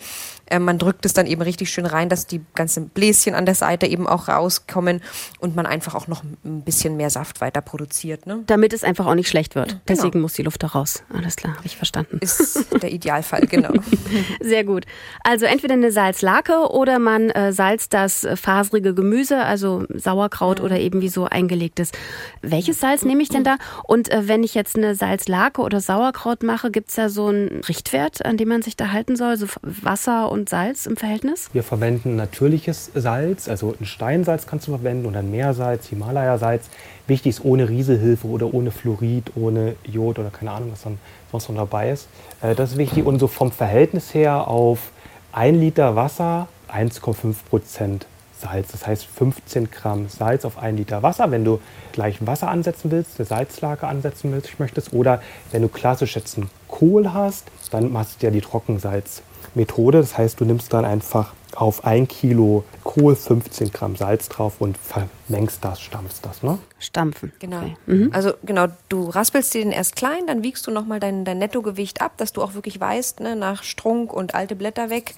Äh, 0.46 0.58
man 0.58 0.78
drückt 0.78 1.06
es 1.06 1.12
dann 1.12 1.26
eben 1.26 1.42
richtig 1.42 1.70
schön 1.70 1.86
rein, 1.86 2.08
dass 2.08 2.26
die 2.26 2.40
ganzen 2.54 2.88
Bläschen 2.88 3.36
an 3.36 3.46
der 3.46 3.54
Seite 3.54 3.86
eben 3.86 4.08
auch 4.08 4.26
rauskommen 4.26 5.02
und 5.38 5.54
man 5.54 5.66
einfach 5.66 5.94
auch 5.94 6.08
noch 6.08 6.24
ein 6.44 6.62
bisschen 6.62 6.96
mehr 6.96 7.10
Saft 7.10 7.40
weiter 7.40 7.60
produziert. 7.60 8.26
Ne? 8.26 8.42
Damit 8.46 8.72
es 8.72 8.82
einfach 8.82 9.06
auch 9.06 9.14
nicht 9.14 9.28
schlecht 9.36 9.54
wird. 9.54 9.68
Genau. 9.68 9.80
Deswegen 9.86 10.20
muss 10.22 10.32
die 10.32 10.42
Luft 10.42 10.62
da 10.62 10.68
raus. 10.68 11.02
Alles 11.12 11.36
klar, 11.36 11.56
habe 11.56 11.66
ich 11.66 11.76
verstanden. 11.76 12.18
Ist 12.22 12.66
der 12.82 12.90
Idealfall, 12.90 13.42
genau. 13.42 13.72
Sehr 14.40 14.64
gut. 14.64 14.86
Also 15.24 15.44
entweder 15.44 15.74
eine 15.74 15.92
Salzlake 15.92 16.70
oder 16.70 16.98
man 16.98 17.28
äh, 17.30 17.52
salzt 17.52 17.92
das 17.92 18.24
äh, 18.24 18.36
faserige 18.36 18.94
Gemüse, 18.94 19.44
also 19.44 19.84
Sauerkraut 19.92 20.60
mhm. 20.60 20.64
oder 20.64 20.78
eben 20.78 21.02
wie 21.02 21.10
so 21.10 21.26
eingelegtes. 21.26 21.92
Welches 22.40 22.80
Salz 22.80 23.04
nehme 23.04 23.22
ich 23.22 23.28
denn 23.28 23.44
da? 23.44 23.56
Und 23.84 24.10
äh, 24.10 24.26
wenn 24.26 24.42
ich 24.42 24.54
jetzt 24.54 24.76
eine 24.76 24.94
Salzlake 24.94 25.60
oder 25.60 25.80
Sauerkraut 25.80 26.42
mache, 26.42 26.70
gibt 26.70 26.88
es 26.88 26.94
da 26.94 27.10
so 27.10 27.26
einen 27.26 27.60
Richtwert, 27.68 28.24
an 28.24 28.38
dem 28.38 28.48
man 28.48 28.62
sich 28.62 28.76
da 28.76 28.90
halten 28.90 29.16
soll? 29.16 29.36
So 29.36 29.48
Wasser 29.60 30.32
und 30.32 30.48
Salz 30.48 30.86
im 30.86 30.96
Verhältnis? 30.96 31.50
Wir 31.52 31.62
verwenden 31.62 32.16
natürliches 32.16 32.90
Salz, 32.94 33.50
also 33.50 33.74
ein 33.78 33.84
Steinsalz 33.84 34.46
kannst 34.46 34.66
du 34.66 34.70
verwenden 34.70 35.04
oder 35.04 35.18
ein 35.18 35.30
Meersalz, 35.30 35.88
Himalaya-Salz. 35.88 36.70
Wichtig 37.06 37.30
ist 37.30 37.44
ohne 37.44 37.68
Rieselhilfe 37.68 38.26
oder 38.26 38.52
ohne 38.52 38.70
Fluorid, 38.72 39.32
ohne 39.36 39.76
Jod 39.84 40.18
oder 40.18 40.30
keine 40.30 40.50
Ahnung, 40.50 40.72
was 40.72 40.82
dann 40.82 40.98
sonst 41.30 41.48
noch 41.48 41.56
dabei 41.56 41.90
ist. 41.90 42.08
Äh, 42.42 42.54
das 42.54 42.72
ist 42.72 42.78
wichtig. 42.78 43.06
Und 43.06 43.18
so 43.18 43.28
vom 43.28 43.52
Verhältnis 43.52 44.12
her 44.12 44.48
auf 44.48 44.90
ein 45.32 45.54
Liter 45.54 45.94
Wasser 45.94 46.48
1,5 46.72 47.34
Prozent 47.48 48.06
Salz. 48.38 48.72
Das 48.72 48.86
heißt 48.86 49.06
15 49.06 49.70
Gramm 49.70 50.08
Salz 50.08 50.44
auf 50.44 50.58
ein 50.58 50.76
Liter 50.76 51.02
Wasser. 51.02 51.30
Wenn 51.30 51.44
du 51.44 51.60
gleich 51.92 52.24
Wasser 52.26 52.48
ansetzen 52.48 52.90
willst, 52.90 53.18
eine 53.18 53.26
Salzlake 53.26 53.86
ansetzen 53.86 54.32
willst, 54.32 54.58
möchtest, 54.58 54.92
oder 54.92 55.22
wenn 55.52 55.62
du 55.62 55.68
klassisch 55.68 56.16
jetzt 56.16 56.36
einen 56.36 56.50
Kohl 56.68 57.12
hast, 57.12 57.44
dann 57.70 57.92
machst 57.92 58.22
du 58.22 58.26
ja 58.26 58.32
die 58.32 58.40
Trockensalzmethode. 58.40 59.98
Das 59.98 60.18
heißt, 60.18 60.40
du 60.40 60.44
nimmst 60.44 60.72
dann 60.72 60.84
einfach 60.84 61.32
auf 61.54 61.84
ein 61.84 62.08
Kilo 62.08 62.64
Kohl 62.96 63.14
15 63.14 63.72
Gramm 63.72 63.94
Salz 63.94 64.28
drauf 64.30 64.54
und 64.58 64.78
vermengst 64.78 65.58
das, 65.62 65.80
stampfst 65.82 66.20
das, 66.22 66.42
ne? 66.42 66.58
Stampfen. 66.78 67.30
Genau. 67.40 67.58
Okay. 67.58 67.76
Mhm. 67.86 68.10
Also 68.12 68.32
genau, 68.42 68.68
du 68.88 69.10
raspelst 69.10 69.52
dir 69.52 69.62
den 69.62 69.72
erst 69.72 69.96
klein, 69.96 70.26
dann 70.26 70.42
wiegst 70.42 70.66
du 70.66 70.70
nochmal 70.70 70.98
dein, 70.98 71.26
dein 71.26 71.38
Nettogewicht 71.38 72.00
ab, 72.00 72.12
dass 72.16 72.32
du 72.32 72.42
auch 72.42 72.54
wirklich 72.54 72.80
weißt, 72.80 73.20
ne, 73.20 73.36
nach 73.36 73.64
Strunk 73.64 74.14
und 74.14 74.34
alte 74.34 74.56
Blätter 74.56 74.88
weg, 74.88 75.14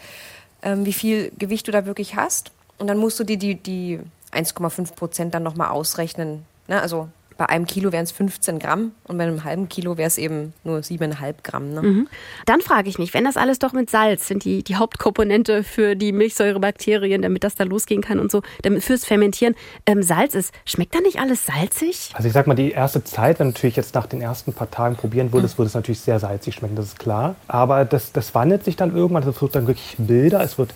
ähm, 0.63 0.87
wie 0.87 0.93
viel 0.93 1.31
Gewicht 1.39 1.69
du 1.69 1.73
da 1.73 1.87
wirklich 1.87 2.17
hast. 2.17 2.51
Und 2.79 2.89
dann 2.89 2.99
musst 2.99 3.21
du 3.21 3.25
dir 3.25 3.37
die, 3.37 3.55
die 3.55 4.01
1,5 4.33 4.95
Prozent 4.95 5.35
dann 5.35 5.45
nochmal 5.45 5.69
ausrechnen. 5.69 6.45
Ne? 6.67 6.81
Also 6.81 7.09
bei 7.39 7.49
einem 7.49 7.67
Kilo 7.67 7.93
wären 7.93 8.03
es 8.03 8.11
15 8.11 8.59
Gramm 8.59 8.91
und 9.05 9.17
bei 9.17 9.25
einem 9.25 9.45
halben 9.45 9.69
Kilo 9.69 9.97
wäre 9.97 10.09
es 10.09 10.19
eben 10.19 10.53
nur 10.65 10.81
7,5 10.81 11.35
Gramm. 11.45 11.73
Ne? 11.73 11.83
Mhm. 11.83 12.09
Dann 12.47 12.61
frage 12.61 12.89
ich 12.89 12.99
mich, 12.99 13.15
wenn 13.15 13.25
das 13.25 13.37
alles 13.37 13.61
doch 13.61 13.73
mit 13.73 13.89
Salz 13.89 14.27
sind, 14.27 14.45
die, 14.45 14.65
die 14.65 14.75
Hauptkomponente 14.75 15.63
für 15.63 15.95
die 15.95 16.11
Milchsäurebakterien, 16.11 17.23
damit 17.23 17.45
das 17.45 17.55
da 17.55 17.63
losgehen 17.63 18.03
kann 18.03 18.19
und 18.19 18.33
so, 18.33 18.43
damit 18.63 18.83
fürs 18.83 19.05
Fermentieren 19.05 19.55
ähm, 19.87 20.03
Salz 20.03 20.35
ist, 20.35 20.53
schmeckt 20.65 20.97
da 20.97 21.01
nicht 21.01 21.21
alles 21.21 21.47
salzig? 21.47 22.11
Also 22.15 22.27
ich 22.27 22.35
sag 22.35 22.49
mal, 22.49 22.55
die 22.55 22.73
erste 22.73 23.05
Zeit, 23.05 23.39
wenn 23.39 23.47
du 23.47 23.53
natürlich 23.53 23.77
jetzt 23.77 23.95
nach 23.95 24.07
den 24.07 24.21
ersten 24.21 24.53
paar 24.53 24.71
Tagen 24.71 24.97
probieren 24.97 25.33
würdest, 25.33 25.59
würde 25.59 25.69
es 25.69 25.75
natürlich 25.75 26.01
sehr 26.01 26.19
salzig 26.19 26.57
schmecken, 26.57 26.75
das 26.75 26.87
ist 26.87 26.99
klar. 26.99 27.37
Aber 27.47 27.85
das, 27.85 28.11
das 28.11 28.35
wandelt 28.35 28.65
sich 28.65 28.75
dann 28.75 28.97
irgendwann, 28.97 29.23
es 29.23 29.41
wird 29.41 29.55
dann 29.55 29.69
wirklich 29.69 29.97
milder, 30.01 30.43
es 30.43 30.59
wird 30.59 30.75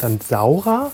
dann 0.00 0.20
saurer. 0.20 0.90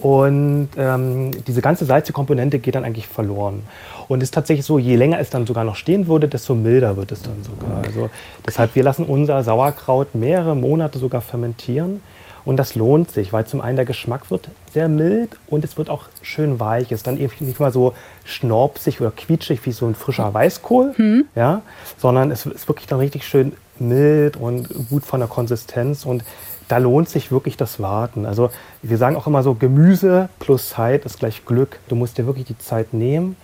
Und 0.00 0.70
ähm, 0.78 1.30
diese 1.46 1.60
ganze 1.60 1.84
salzige 1.84 2.14
Komponente 2.14 2.58
geht 2.58 2.74
dann 2.74 2.84
eigentlich 2.84 3.06
verloren. 3.06 3.62
Und 4.08 4.22
es 4.22 4.28
ist 4.28 4.34
tatsächlich 4.34 4.64
so, 4.64 4.78
je 4.78 4.96
länger 4.96 5.20
es 5.20 5.28
dann 5.28 5.46
sogar 5.46 5.62
noch 5.64 5.76
stehen 5.76 6.06
würde, 6.06 6.26
desto 6.26 6.54
milder 6.54 6.96
wird 6.96 7.12
es 7.12 7.22
dann 7.22 7.42
sogar. 7.42 7.84
Also 7.84 8.08
deshalb, 8.46 8.74
wir 8.74 8.82
lassen 8.82 9.04
unser 9.04 9.42
Sauerkraut 9.44 10.14
mehrere 10.14 10.56
Monate 10.56 10.98
sogar 10.98 11.20
fermentieren. 11.20 12.00
Und 12.46 12.56
das 12.56 12.74
lohnt 12.74 13.10
sich, 13.10 13.34
weil 13.34 13.44
zum 13.46 13.60
einen 13.60 13.76
der 13.76 13.84
Geschmack 13.84 14.30
wird 14.30 14.48
sehr 14.72 14.88
mild 14.88 15.36
und 15.48 15.62
es 15.62 15.76
wird 15.76 15.90
auch 15.90 16.04
schön 16.22 16.58
weich. 16.58 16.86
Es 16.86 17.00
ist 17.00 17.06
dann 17.06 17.18
eben 17.18 17.32
nicht 17.40 17.60
mal 17.60 17.70
so 17.70 17.92
schnorpsig 18.24 19.00
oder 19.02 19.10
quietschig 19.10 19.64
wie 19.66 19.72
so 19.72 19.86
ein 19.86 19.94
frischer 19.94 20.32
Weißkohl, 20.32 20.94
ja, 21.34 21.60
sondern 21.98 22.30
es 22.30 22.46
ist 22.46 22.66
wirklich 22.66 22.86
dann 22.86 22.98
richtig 22.98 23.26
schön 23.26 23.52
mild 23.78 24.38
und 24.38 24.68
gut 24.88 25.04
von 25.04 25.20
der 25.20 25.28
Konsistenz. 25.28 26.06
Und 26.06 26.24
da 26.70 26.78
lohnt 26.78 27.08
sich 27.08 27.32
wirklich 27.32 27.56
das 27.56 27.80
Warten. 27.80 28.26
Also 28.26 28.50
wir 28.82 28.96
sagen 28.96 29.16
auch 29.16 29.26
immer 29.26 29.42
so, 29.42 29.54
Gemüse 29.54 30.28
plus 30.38 30.70
Zeit 30.70 31.04
ist 31.04 31.18
gleich 31.18 31.44
Glück. 31.44 31.80
Du 31.88 31.96
musst 31.96 32.16
dir 32.16 32.26
wirklich 32.26 32.46
die 32.46 32.58
Zeit 32.58 32.94
nehmen 32.94 33.36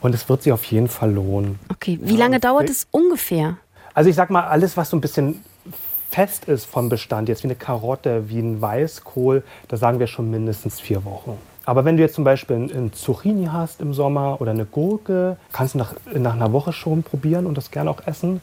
und 0.00 0.14
es 0.14 0.28
wird 0.28 0.42
sich 0.42 0.52
auf 0.52 0.64
jeden 0.64 0.88
Fall 0.88 1.12
lohnen. 1.12 1.58
Okay, 1.70 1.98
wie 2.02 2.16
lange 2.16 2.40
dauert 2.40 2.68
es 2.68 2.86
ungefähr? 2.90 3.56
Also 3.94 4.10
ich 4.10 4.16
sag 4.16 4.28
mal, 4.28 4.44
alles, 4.44 4.76
was 4.76 4.90
so 4.90 4.98
ein 4.98 5.00
bisschen 5.00 5.42
fest 6.10 6.44
ist 6.44 6.66
vom 6.66 6.90
Bestand, 6.90 7.30
jetzt 7.30 7.42
wie 7.42 7.48
eine 7.48 7.54
Karotte, 7.54 8.28
wie 8.28 8.38
ein 8.38 8.60
Weißkohl, 8.60 9.42
da 9.68 9.76
sagen 9.78 9.98
wir 9.98 10.06
schon 10.06 10.30
mindestens 10.30 10.78
vier 10.78 11.04
Wochen. 11.06 11.38
Aber 11.64 11.84
wenn 11.84 11.96
du 11.98 12.02
jetzt 12.02 12.14
zum 12.14 12.24
Beispiel 12.24 12.56
ein 12.56 12.92
Zucchini 12.94 13.46
hast 13.52 13.82
im 13.82 13.92
Sommer 13.92 14.40
oder 14.40 14.52
eine 14.52 14.64
Gurke, 14.64 15.36
kannst 15.52 15.74
du 15.74 15.78
nach, 15.78 15.94
nach 16.14 16.32
einer 16.32 16.52
Woche 16.52 16.72
schon 16.72 17.02
probieren 17.02 17.44
und 17.44 17.58
das 17.58 17.70
gerne 17.70 17.90
auch 17.90 18.06
essen. 18.06 18.40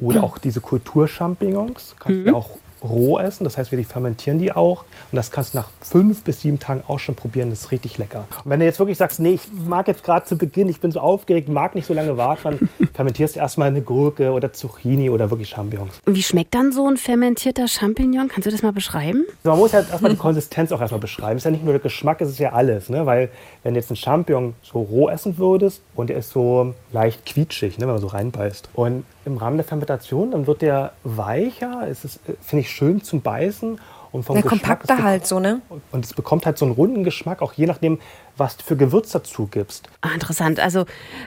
Oder 0.00 0.24
auch 0.24 0.38
diese 0.38 0.60
Kulturchampignons, 0.60 1.96
kannst 1.98 2.26
du 2.26 2.34
auch 2.34 2.50
roh 2.82 3.18
essen. 3.18 3.44
Das 3.44 3.58
heißt, 3.58 3.72
wir 3.72 3.84
fermentieren 3.84 4.38
die 4.38 4.52
auch. 4.52 4.84
Und 5.10 5.16
das 5.16 5.30
kannst 5.30 5.54
du 5.54 5.58
nach 5.58 5.68
fünf 5.80 6.22
bis 6.22 6.40
sieben 6.40 6.58
Tagen 6.58 6.82
auch 6.86 6.98
schon 6.98 7.14
probieren. 7.14 7.50
Das 7.50 7.62
ist 7.62 7.70
richtig 7.70 7.98
lecker. 7.98 8.26
Und 8.44 8.50
wenn 8.50 8.60
du 8.60 8.66
jetzt 8.66 8.78
wirklich 8.78 8.98
sagst, 8.98 9.20
nee, 9.20 9.34
ich 9.34 9.42
mag 9.66 9.88
jetzt 9.88 10.04
gerade 10.04 10.26
zu 10.26 10.36
Beginn, 10.36 10.68
ich 10.68 10.80
bin 10.80 10.90
so 10.90 11.00
aufgeregt, 11.00 11.48
mag 11.48 11.74
nicht 11.74 11.86
so 11.86 11.94
lange 11.94 12.16
warten, 12.16 12.42
dann 12.42 12.88
fermentierst 12.94 13.36
du 13.36 13.40
erstmal 13.40 13.68
eine 13.68 13.82
Gurke 13.82 14.32
oder 14.32 14.52
Zucchini 14.52 15.10
oder 15.10 15.30
wirklich 15.30 15.50
Champignons. 15.50 16.00
Und 16.04 16.14
wie 16.14 16.22
schmeckt 16.22 16.54
dann 16.54 16.72
so 16.72 16.88
ein 16.88 16.96
fermentierter 16.96 17.68
Champignon? 17.68 18.28
Kannst 18.28 18.46
du 18.46 18.50
das 18.50 18.62
mal 18.62 18.72
beschreiben? 18.72 19.24
Man 19.44 19.58
muss 19.58 19.72
ja 19.72 19.80
erstmal 19.80 20.12
die 20.12 20.18
Konsistenz 20.18 20.72
auch 20.72 20.80
erstmal 20.80 21.00
beschreiben. 21.00 21.36
Es 21.36 21.42
ist 21.42 21.44
ja 21.44 21.50
nicht 21.50 21.64
nur 21.64 21.72
der 21.72 21.82
Geschmack, 21.82 22.20
es 22.20 22.30
ist 22.30 22.38
ja 22.38 22.52
alles. 22.52 22.88
Ne? 22.88 23.06
Weil 23.06 23.30
wenn 23.62 23.74
du 23.74 23.80
jetzt 23.80 23.90
einen 23.90 23.96
Champignon 23.96 24.54
so 24.62 24.80
roh 24.80 25.08
essen 25.08 25.38
würdest 25.38 25.82
und 25.94 26.10
der 26.10 26.16
ist 26.16 26.30
so 26.30 26.74
leicht 26.92 27.24
quietschig, 27.26 27.78
ne, 27.78 27.86
wenn 27.86 27.94
man 27.94 28.00
so 28.00 28.08
reinbeißt. 28.08 28.70
Und 28.74 29.04
im 29.24 29.36
Rahmen 29.36 29.56
der 29.56 29.64
Fermentation, 29.64 29.81
dann 30.30 30.46
wird 30.46 30.62
der 30.62 30.92
weicher. 31.04 31.86
Es 31.88 32.04
ist, 32.04 32.16
äh, 32.28 32.34
finde 32.40 32.60
ich, 32.62 32.70
schön 32.70 33.02
zum 33.02 33.22
Beißen. 33.22 33.80
Und 34.12 34.24
vom 34.24 34.36
Ja, 34.36 34.42
Geschmack, 34.42 34.60
kompakter 34.60 35.02
halt 35.02 35.26
so, 35.26 35.40
ne? 35.40 35.62
Und 35.90 36.04
es 36.04 36.12
bekommt 36.12 36.44
halt 36.44 36.58
so 36.58 36.66
einen 36.66 36.74
runden 36.74 37.02
Geschmack, 37.02 37.40
auch 37.40 37.54
je 37.54 37.66
nachdem, 37.66 37.98
was 38.36 38.56
du 38.56 38.64
für 38.64 38.76
Gewürz 38.76 39.10
dazu 39.10 39.46
gibst. 39.46 39.88
Ah, 40.00 40.10
interessant. 40.14 40.60
Also 40.60 40.84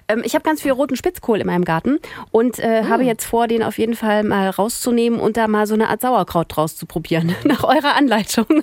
ähm, 0.07 0.21
ich 0.23 0.35
habe 0.35 0.43
ganz 0.43 0.61
viel 0.61 0.71
roten 0.71 0.95
Spitzkohl 0.95 1.39
in 1.39 1.47
meinem 1.47 1.65
Garten 1.65 1.99
und 2.31 2.59
äh, 2.59 2.83
habe 2.83 3.03
jetzt 3.03 3.25
vor, 3.25 3.47
den 3.47 3.63
auf 3.63 3.77
jeden 3.77 3.95
Fall 3.95 4.23
mal 4.23 4.49
rauszunehmen 4.49 5.19
und 5.19 5.37
da 5.37 5.47
mal 5.47 5.67
so 5.67 5.73
eine 5.73 5.89
Art 5.89 6.01
Sauerkraut 6.01 6.47
draus 6.49 6.75
zu 6.75 6.85
probieren, 6.85 7.35
nach 7.43 7.63
eurer 7.63 7.95
Anleitung. 7.95 8.45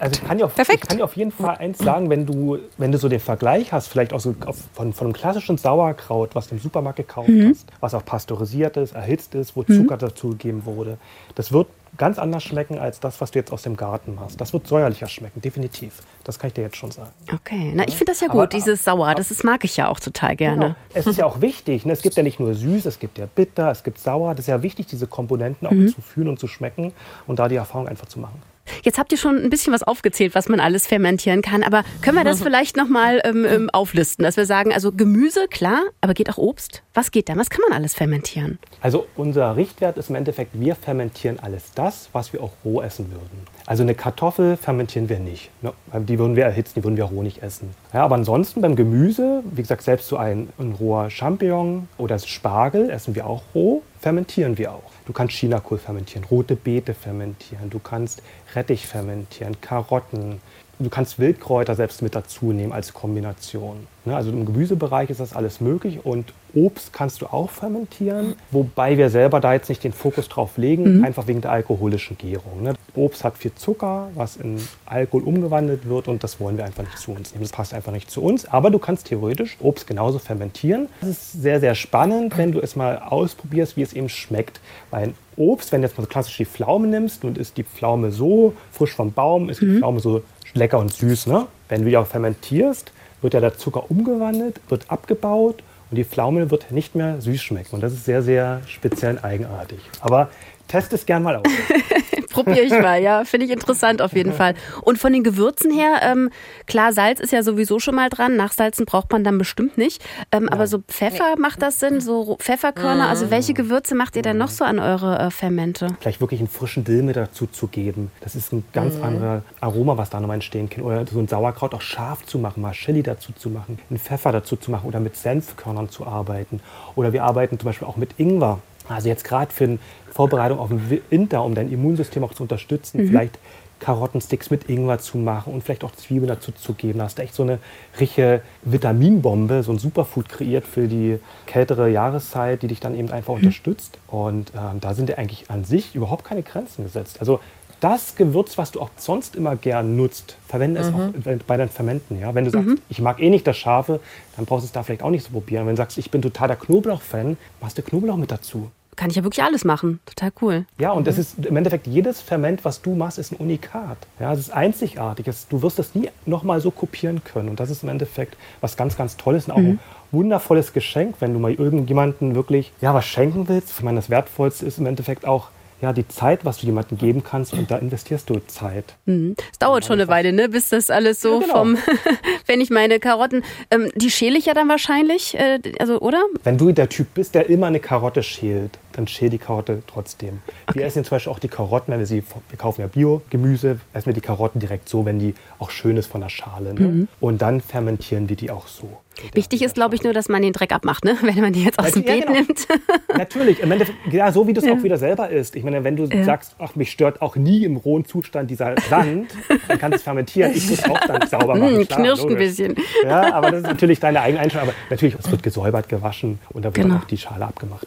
Also 0.00 0.20
ich 0.20 0.28
kann 0.28 0.38
dir 0.38 0.44
auf, 0.44 0.54
Perfekt. 0.54 0.84
Ich 0.84 0.88
kann 0.88 0.98
dir 0.98 1.04
auf 1.04 1.16
jeden 1.16 1.32
Fall 1.32 1.56
eins 1.56 1.78
sagen, 1.78 2.08
wenn 2.08 2.24
du, 2.24 2.58
wenn 2.76 2.92
du 2.92 2.98
so 2.98 3.08
den 3.08 3.18
Vergleich 3.18 3.72
hast, 3.72 3.88
vielleicht 3.88 4.12
auch 4.12 4.20
so 4.20 4.32
auf, 4.46 4.56
von, 4.72 4.92
von 4.92 5.08
einem 5.08 5.12
klassischen 5.12 5.58
Sauerkraut, 5.58 6.36
was 6.36 6.46
du 6.48 6.54
im 6.54 6.60
Supermarkt 6.60 6.98
gekauft 6.98 7.30
hast, 7.48 7.66
was 7.80 7.94
auch 7.94 8.04
pasteurisiert 8.04 8.76
ist, 8.76 8.94
erhitzt 8.94 9.34
ist, 9.34 9.56
wo 9.56 9.64
Zucker 9.64 9.96
dazu 9.96 10.30
gegeben 10.30 10.66
wurde, 10.66 10.98
das 11.34 11.50
wird 11.50 11.66
ganz 11.96 12.18
anders 12.18 12.42
schmecken 12.44 12.78
als 12.78 13.00
das, 13.00 13.20
was 13.20 13.30
du 13.30 13.38
jetzt 13.38 13.52
aus 13.52 13.62
dem 13.62 13.76
Garten 13.76 14.18
hast. 14.20 14.40
Das 14.40 14.52
wird 14.52 14.66
säuerlicher 14.66 15.08
schmecken, 15.08 15.40
definitiv. 15.40 15.94
Das 16.24 16.38
kann 16.38 16.48
ich 16.48 16.54
dir 16.54 16.62
jetzt 16.62 16.76
schon 16.76 16.90
sagen. 16.90 17.10
Okay, 17.32 17.72
na 17.74 17.84
ich 17.88 17.96
finde 17.96 18.12
das 18.12 18.20
ja 18.20 18.28
Aber- 18.30 18.42
gut, 18.42 18.52
dieses 18.52 18.84
Sauer, 18.84 19.14
das 19.14 19.30
ist, 19.30 19.44
mag 19.44 19.64
ich 19.64 19.76
ja 19.76 19.88
auch 19.88 19.98
total 20.00 20.36
gerne. 20.36 20.60
Genau. 20.60 20.74
Es 20.94 21.06
ist 21.06 21.18
ja 21.18 21.26
auch 21.26 21.40
wichtig. 21.40 21.86
Ne? 21.86 21.92
Es 21.92 22.02
gibt 22.02 22.16
ja 22.16 22.22
nicht 22.22 22.38
nur 22.38 22.54
süß, 22.54 22.86
es 22.86 22.98
gibt 22.98 23.18
ja 23.18 23.26
bitter, 23.26 23.70
es 23.70 23.82
gibt 23.82 23.98
sauer. 23.98 24.32
Das 24.34 24.40
ist 24.40 24.48
ja 24.48 24.62
wichtig, 24.62 24.86
diese 24.86 25.06
Komponenten 25.06 25.66
auch 25.66 25.72
Mhm. 25.72 25.88
zu 25.88 26.00
fühlen 26.02 26.28
und 26.28 26.38
zu 26.38 26.46
schmecken 26.48 26.92
und 27.26 27.38
da 27.38 27.48
die 27.48 27.56
Erfahrung 27.56 27.88
einfach 27.88 28.06
zu 28.06 28.18
machen. 28.20 28.40
Jetzt 28.82 28.98
habt 28.98 29.12
ihr 29.12 29.18
schon 29.18 29.36
ein 29.36 29.50
bisschen 29.50 29.72
was 29.72 29.82
aufgezählt, 29.82 30.34
was 30.34 30.48
man 30.48 30.60
alles 30.60 30.86
fermentieren 30.86 31.42
kann, 31.42 31.62
aber 31.62 31.84
können 32.02 32.16
wir 32.16 32.24
das 32.24 32.42
vielleicht 32.42 32.76
nochmal 32.76 33.20
ähm, 33.24 33.44
ähm, 33.44 33.70
auflisten, 33.70 34.24
dass 34.24 34.36
wir 34.36 34.46
sagen, 34.46 34.72
also 34.72 34.92
Gemüse, 34.92 35.46
klar, 35.48 35.80
aber 36.00 36.14
geht 36.14 36.30
auch 36.30 36.38
Obst? 36.38 36.82
Was 36.94 37.10
geht 37.10 37.28
da? 37.28 37.36
Was 37.36 37.50
kann 37.50 37.60
man 37.68 37.76
alles 37.76 37.94
fermentieren? 37.94 38.58
Also 38.80 39.06
unser 39.16 39.56
Richtwert 39.56 39.96
ist 39.98 40.10
im 40.10 40.16
Endeffekt, 40.16 40.58
wir 40.58 40.74
fermentieren 40.74 41.38
alles 41.40 41.72
das, 41.74 42.08
was 42.12 42.32
wir 42.32 42.42
auch 42.42 42.52
roh 42.64 42.80
essen 42.82 43.10
würden. 43.10 43.46
Also 43.66 43.82
eine 43.82 43.94
Kartoffel 43.94 44.56
fermentieren 44.56 45.08
wir 45.08 45.18
nicht. 45.18 45.50
Ne? 45.62 45.72
Weil 45.88 46.02
Die 46.02 46.18
würden 46.18 46.36
wir 46.36 46.44
erhitzen, 46.44 46.72
die 46.76 46.84
würden 46.84 46.96
wir 46.96 47.04
roh 47.04 47.22
nicht 47.22 47.42
essen. 47.42 47.74
Ja, 47.92 48.04
aber 48.04 48.14
ansonsten 48.14 48.60
beim 48.60 48.76
Gemüse, 48.76 49.42
wie 49.50 49.62
gesagt, 49.62 49.82
selbst 49.82 50.08
so 50.08 50.16
ein, 50.16 50.48
ein 50.58 50.72
roher 50.72 51.10
Champignon 51.10 51.88
oder 51.98 52.18
Spargel 52.18 52.90
essen 52.90 53.14
wir 53.14 53.26
auch 53.26 53.42
roh, 53.54 53.82
fermentieren 54.00 54.58
wir 54.58 54.72
auch. 54.72 54.90
Du 55.08 55.14
kannst 55.14 55.36
Chinakohl 55.36 55.78
fermentieren, 55.78 56.26
rote 56.30 56.54
Beete 56.54 56.92
fermentieren, 56.92 57.70
du 57.70 57.78
kannst 57.78 58.22
Rettich 58.54 58.86
fermentieren, 58.86 59.58
Karotten. 59.58 60.42
Du 60.78 60.90
kannst 60.90 61.18
Wildkräuter 61.18 61.74
selbst 61.74 62.02
mit 62.02 62.14
dazu 62.14 62.52
nehmen 62.52 62.72
als 62.72 62.92
Kombination. 62.92 63.86
Ne, 64.04 64.14
Also 64.14 64.30
im 64.30 64.44
Gemüsebereich 64.44 65.08
ist 65.08 65.18
das 65.18 65.34
alles 65.34 65.62
möglich 65.62 66.04
und 66.04 66.34
Obst 66.54 66.92
kannst 66.92 67.22
du 67.22 67.26
auch 67.26 67.50
fermentieren, 67.50 68.34
wobei 68.50 68.98
wir 68.98 69.08
selber 69.08 69.40
da 69.40 69.54
jetzt 69.54 69.70
nicht 69.70 69.82
den 69.82 69.94
Fokus 69.94 70.28
drauf 70.28 70.58
legen, 70.58 71.02
einfach 71.02 71.26
wegen 71.26 71.40
der 71.40 71.52
alkoholischen 71.52 72.18
Gärung. 72.18 72.76
Obst 72.94 73.24
hat 73.24 73.38
viel 73.38 73.54
Zucker, 73.54 74.08
was 74.14 74.36
in 74.36 74.60
Alkohol 74.86 75.22
umgewandelt 75.22 75.88
wird 75.88 76.08
und 76.08 76.24
das 76.24 76.40
wollen 76.40 76.56
wir 76.56 76.64
einfach 76.64 76.82
nicht 76.82 76.98
zu 76.98 77.12
uns 77.12 77.32
nehmen. 77.32 77.42
Das 77.42 77.52
passt 77.52 77.74
einfach 77.74 77.92
nicht 77.92 78.10
zu 78.10 78.22
uns, 78.22 78.46
aber 78.46 78.70
du 78.70 78.78
kannst 78.78 79.06
theoretisch 79.06 79.56
Obst 79.60 79.86
genauso 79.86 80.18
fermentieren. 80.18 80.88
Das 81.00 81.10
ist 81.10 81.32
sehr, 81.42 81.60
sehr 81.60 81.74
spannend, 81.74 82.36
wenn 82.38 82.52
du 82.52 82.60
es 82.60 82.76
mal 82.76 82.98
ausprobierst, 82.98 83.76
wie 83.76 83.82
es 83.82 83.92
eben 83.92 84.08
schmeckt. 84.08 84.60
Weil 84.90 85.08
ein 85.08 85.14
Obst, 85.36 85.72
wenn 85.72 85.82
du 85.82 85.88
jetzt 85.88 85.96
mal 85.96 86.04
so 86.04 86.08
klassisch 86.08 86.36
die 86.36 86.46
Pflaume 86.46 86.88
nimmst 86.88 87.24
und 87.24 87.38
ist 87.38 87.56
die 87.56 87.64
Pflaume 87.64 88.10
so 88.10 88.54
frisch 88.72 88.92
vom 88.92 89.12
Baum, 89.12 89.48
ist 89.48 89.60
die 89.60 89.78
Pflaume 89.78 90.00
so 90.00 90.22
lecker 90.54 90.78
und 90.78 90.92
süß. 90.92 91.26
Ne? 91.26 91.46
Wenn 91.68 91.82
du 91.82 91.90
die 91.90 91.96
auch 91.96 92.06
fermentierst, 92.06 92.92
wird 93.20 93.34
ja 93.34 93.40
der 93.40 93.56
Zucker 93.56 93.90
umgewandelt, 93.90 94.60
wird 94.68 94.90
abgebaut 94.90 95.62
und 95.90 95.96
die 95.96 96.04
Pflaume 96.04 96.50
wird 96.50 96.70
nicht 96.70 96.94
mehr 96.94 97.20
süß 97.20 97.40
schmecken. 97.40 97.76
Und 97.76 97.80
das 97.80 97.92
ist 97.92 98.04
sehr, 98.04 98.22
sehr 98.22 98.60
speziell 98.66 99.16
und 99.16 99.24
eigenartig. 99.24 99.78
Aber 100.00 100.30
test 100.66 100.92
es 100.92 101.06
gern 101.06 101.22
mal 101.22 101.36
aus. 101.36 101.46
Probiere 102.44 102.64
ich 102.64 102.70
mal, 102.70 103.02
ja. 103.02 103.24
Finde 103.24 103.46
ich 103.46 103.52
interessant 103.52 104.00
auf 104.00 104.12
jeden 104.12 104.32
Fall. 104.32 104.54
Und 104.82 104.98
von 104.98 105.12
den 105.12 105.24
Gewürzen 105.24 105.72
her, 105.72 106.00
ähm, 106.02 106.30
klar, 106.66 106.92
Salz 106.92 107.20
ist 107.20 107.32
ja 107.32 107.42
sowieso 107.42 107.80
schon 107.80 107.94
mal 107.94 108.08
dran. 108.08 108.36
Nachsalzen 108.36 108.86
braucht 108.86 109.10
man 109.10 109.24
dann 109.24 109.38
bestimmt 109.38 109.76
nicht. 109.76 110.04
Ähm, 110.30 110.48
Aber 110.48 110.66
so 110.66 110.78
Pfeffer 110.86 111.34
macht 111.36 111.62
das 111.62 111.80
Sinn, 111.80 112.00
so 112.00 112.36
Pfefferkörner. 112.38 113.08
Also 113.08 113.30
welche 113.30 113.54
Gewürze 113.54 113.94
macht 113.94 114.16
ihr 114.16 114.22
denn 114.22 114.38
noch 114.38 114.50
so 114.50 114.64
an 114.64 114.78
eure 114.78 115.18
äh, 115.18 115.30
Fermente? 115.30 115.88
Vielleicht 116.00 116.20
wirklich 116.20 116.40
einen 116.40 116.48
frischen 116.48 116.84
Dill 116.84 117.02
mit 117.02 117.16
dazu 117.16 117.46
zu 117.46 117.66
geben. 117.66 118.10
Das 118.20 118.36
ist 118.36 118.52
ein 118.52 118.64
ganz 118.72 119.00
anderer 119.02 119.42
Aroma, 119.60 119.96
was 119.96 120.10
da 120.10 120.20
nochmal 120.20 120.34
entstehen 120.34 120.70
kann. 120.70 120.84
Oder 120.84 121.04
so 121.06 121.18
ein 121.18 121.26
Sauerkraut 121.28 121.74
auch 121.74 121.80
scharf 121.80 122.24
zu 122.24 122.38
machen, 122.38 122.62
mal 122.62 122.72
Chili 122.72 123.02
dazu 123.02 123.32
zu 123.32 123.50
machen, 123.50 123.78
einen 123.90 123.98
Pfeffer 123.98 124.32
dazu 124.32 124.56
zu 124.56 124.70
machen 124.70 124.86
oder 124.86 125.00
mit 125.00 125.16
Senfkörnern 125.16 125.90
zu 125.90 126.06
arbeiten. 126.06 126.60
Oder 126.94 127.12
wir 127.12 127.24
arbeiten 127.24 127.58
zum 127.58 127.66
Beispiel 127.66 127.88
auch 127.88 127.96
mit 127.96 128.18
Ingwer. 128.18 128.60
Also 128.88 129.08
jetzt 129.08 129.24
gerade 129.24 129.52
für 129.52 129.64
eine 129.64 129.78
Vorbereitung 130.10 130.58
auf 130.58 130.68
den 130.68 131.00
Winter, 131.10 131.44
um 131.44 131.54
dein 131.54 131.70
Immunsystem 131.70 132.24
auch 132.24 132.34
zu 132.34 132.42
unterstützen, 132.42 133.06
vielleicht 133.06 133.38
Karottensticks 133.80 134.50
mit 134.50 134.68
Ingwer 134.68 134.98
zu 134.98 135.18
machen 135.18 135.52
und 135.52 135.62
vielleicht 135.62 135.84
auch 135.84 135.92
Zwiebeln 135.92 136.28
dazu 136.28 136.52
zu 136.52 136.74
geben. 136.74 136.98
Da 136.98 137.04
hast 137.04 137.18
du 137.18 137.22
echt 137.22 137.34
so 137.34 137.42
eine 137.42 137.58
richtige 137.98 138.42
Vitaminbombe, 138.62 139.62
so 139.62 139.72
ein 139.72 139.78
Superfood 139.78 140.28
kreiert 140.28 140.66
für 140.66 140.88
die 140.88 141.18
kältere 141.46 141.88
Jahreszeit, 141.88 142.62
die 142.62 142.68
dich 142.68 142.80
dann 142.80 142.96
eben 142.96 143.10
einfach 143.10 143.34
mhm. 143.34 143.40
unterstützt. 143.40 143.98
Und 144.08 144.52
ähm, 144.56 144.80
da 144.80 144.94
sind 144.94 145.08
ja 145.08 145.16
eigentlich 145.16 145.50
an 145.50 145.64
sich 145.64 145.94
überhaupt 145.94 146.24
keine 146.24 146.42
Grenzen 146.42 146.84
gesetzt. 146.84 147.18
Also 147.20 147.40
das 147.80 148.16
Gewürz, 148.16 148.58
was 148.58 148.72
du 148.72 148.80
auch 148.80 148.90
sonst 148.96 149.36
immer 149.36 149.54
gern 149.54 149.96
nutzt, 149.96 150.36
verwende 150.48 150.80
es 150.80 150.90
mhm. 150.90 150.96
auch 150.96 151.44
bei 151.46 151.56
deinen 151.56 151.68
Fermenten. 151.68 152.18
Ja? 152.18 152.34
Wenn 152.34 152.44
du 152.44 152.50
sagst, 152.50 152.66
mhm. 152.66 152.80
ich 152.88 153.00
mag 153.00 153.20
eh 153.20 153.30
nicht 153.30 153.46
das 153.46 153.56
Scharfe, 153.56 154.00
dann 154.34 154.46
brauchst 154.46 154.64
du 154.64 154.66
es 154.66 154.72
da 154.72 154.82
vielleicht 154.82 155.04
auch 155.04 155.10
nicht 155.10 155.24
so 155.24 155.30
probieren. 155.30 155.66
Wenn 155.66 155.76
du 155.76 155.80
sagst, 155.80 155.96
ich 155.96 156.10
bin 156.10 156.20
total 156.20 156.48
der 156.48 156.56
Knoblauch-Fan, 156.56 157.36
machst 157.60 157.78
du 157.78 157.82
Knoblauch 157.82 158.16
mit 158.16 158.32
dazu 158.32 158.72
kann 158.98 159.10
ich 159.10 159.16
ja 159.16 159.22
wirklich 159.22 159.42
alles 159.42 159.64
machen. 159.64 160.00
Total 160.04 160.30
cool. 160.42 160.66
Ja, 160.78 160.90
und 160.90 161.02
mhm. 161.02 161.04
das 161.06 161.18
ist 161.18 161.46
im 161.46 161.56
Endeffekt 161.56 161.86
jedes 161.86 162.20
Ferment, 162.20 162.64
was 162.64 162.82
du 162.82 162.94
machst, 162.94 163.18
ist 163.18 163.32
ein 163.32 163.36
Unikat. 163.36 163.96
Ja, 164.20 164.32
es 164.32 164.40
ist 164.40 164.50
einzigartig. 164.50 165.26
Du 165.48 165.62
wirst 165.62 165.78
das 165.78 165.94
nie 165.94 166.10
nochmal 166.26 166.60
so 166.60 166.70
kopieren 166.70 167.22
können. 167.24 167.48
Und 167.48 167.60
das 167.60 167.70
ist 167.70 167.84
im 167.84 167.88
Endeffekt 167.88 168.36
was 168.60 168.76
ganz, 168.76 168.96
ganz 168.96 169.16
Tolles 169.16 169.46
und 169.46 169.52
auch 169.52 169.58
mhm. 169.58 169.66
ein 169.66 169.80
wundervolles 170.10 170.72
Geschenk, 170.72 171.16
wenn 171.20 171.32
du 171.32 171.38
mal 171.38 171.54
irgendjemanden 171.54 172.34
wirklich 172.34 172.72
ja, 172.80 172.92
was 172.92 173.06
schenken 173.06 173.48
willst. 173.48 173.70
Ich 173.70 173.82
meine, 173.82 173.96
das 173.96 174.10
Wertvollste 174.10 174.66
ist 174.66 174.78
im 174.78 174.86
Endeffekt 174.86 175.24
auch 175.26 175.48
ja, 175.80 175.92
die 175.92 176.06
Zeit, 176.08 176.44
was 176.44 176.58
du 176.58 176.66
jemandem 176.66 176.98
geben 176.98 177.22
kannst 177.22 177.52
und 177.52 177.70
da 177.70 177.78
investierst 177.78 178.28
du 178.28 178.40
Zeit. 178.46 178.96
Mhm. 179.06 179.36
Es 179.52 179.58
dauert 179.58 179.84
schon 179.84 180.00
eine 180.00 180.08
Weile, 180.08 180.32
ne, 180.32 180.48
bis 180.48 180.70
das 180.70 180.90
alles 180.90 181.20
so 181.20 181.34
ja, 181.34 181.46
genau. 181.46 181.54
vom, 181.54 181.78
wenn 182.46 182.60
ich 182.60 182.70
meine 182.70 182.98
Karotten, 182.98 183.44
ähm, 183.70 183.90
die 183.94 184.10
schäle 184.10 184.38
ich 184.38 184.46
ja 184.46 184.54
dann 184.54 184.68
wahrscheinlich, 184.68 185.36
äh, 185.36 185.60
also 185.78 186.00
oder? 186.00 186.22
Wenn 186.42 186.58
du 186.58 186.72
der 186.72 186.88
Typ 186.88 187.14
bist, 187.14 187.34
der 187.34 187.48
immer 187.48 187.68
eine 187.68 187.78
Karotte 187.78 188.22
schält, 188.22 188.78
dann 188.92 189.06
schäl 189.06 189.30
die 189.30 189.38
Karotte 189.38 189.82
trotzdem. 189.86 190.40
Okay. 190.66 190.80
Wir 190.80 190.86
essen 190.86 191.04
zum 191.04 191.10
Beispiel 191.10 191.32
auch 191.32 191.38
die 191.38 191.48
Karotten, 191.48 191.92
wenn 191.92 192.00
wir 192.00 192.06
sie, 192.06 192.22
wir 192.48 192.58
kaufen 192.58 192.80
ja 192.80 192.86
Bio-Gemüse, 192.86 193.80
essen 193.92 194.06
wir 194.06 194.14
die 194.14 194.20
Karotten 194.20 194.60
direkt 194.60 194.88
so, 194.88 195.04
wenn 195.04 195.18
die 195.18 195.34
auch 195.58 195.70
schön 195.70 195.96
ist 195.96 196.06
von 196.06 196.20
der 196.20 196.28
Schale. 196.28 196.74
Ne? 196.74 196.80
Mhm. 196.80 197.08
Und 197.20 197.42
dann 197.42 197.60
fermentieren 197.60 198.28
wir 198.28 198.36
die 198.36 198.50
auch 198.50 198.66
so. 198.66 198.98
Wichtig 199.34 199.62
ist, 199.62 199.74
glaube 199.74 199.94
ich, 199.94 200.02
nur, 200.02 200.12
dass 200.12 200.28
man 200.28 200.42
den 200.42 200.52
Dreck 200.52 200.72
abmacht, 200.72 201.04
ne? 201.04 201.16
wenn 201.22 201.40
man 201.40 201.52
die 201.52 201.64
jetzt 201.64 201.78
aus 201.78 201.92
dem 201.92 202.04
ja, 202.04 202.12
Beet 202.12 202.26
genau. 202.26 202.38
nimmt. 202.38 202.68
Natürlich, 203.16 203.60
im 203.60 203.70
Endeffekt, 203.70 203.98
ja, 204.12 204.30
so 204.30 204.46
wie 204.46 204.52
du 204.52 204.60
es 204.60 204.66
ja. 204.66 204.74
auch 204.74 204.82
wieder 204.82 204.98
selber 204.98 205.28
isst. 205.28 205.56
Ich 205.56 205.64
meine, 205.64 205.82
wenn 205.84 205.96
du 205.96 206.04
ja. 206.04 206.24
sagst, 206.24 206.54
ach, 206.58 206.76
mich 206.76 206.90
stört 206.90 207.20
auch 207.20 207.36
nie 207.36 207.64
im 207.64 207.76
rohen 207.76 208.04
Zustand 208.04 208.50
dieser 208.50 208.74
Sand, 208.88 209.30
dann 209.66 209.78
kannst 209.78 209.94
du 209.94 209.96
es 209.96 210.02
fermentieren. 210.02 210.52
Ich 210.54 210.68
muss 210.70 210.84
auch 210.84 211.00
dann 211.00 211.26
sauber 211.26 211.54
machen. 211.56 211.78
Hm, 211.78 211.88
knirscht 211.88 212.24
ein 212.24 212.36
bisschen. 212.36 212.76
Ja, 213.02 213.34
aber 213.34 213.50
das 213.50 213.60
ist 213.62 213.66
natürlich 213.66 214.00
deine 214.00 214.20
eigene 214.20 214.40
Einstellung. 214.40 214.68
Aber 214.68 214.76
natürlich, 214.90 215.16
es 215.18 215.30
wird 215.30 215.42
gesäubert, 215.42 215.88
gewaschen 215.88 216.38
und 216.50 216.64
da 216.64 216.74
wird 216.74 216.86
genau. 216.86 216.98
auch 216.98 217.04
die 217.04 217.18
Schale 217.18 217.46
abgemacht. 217.46 217.86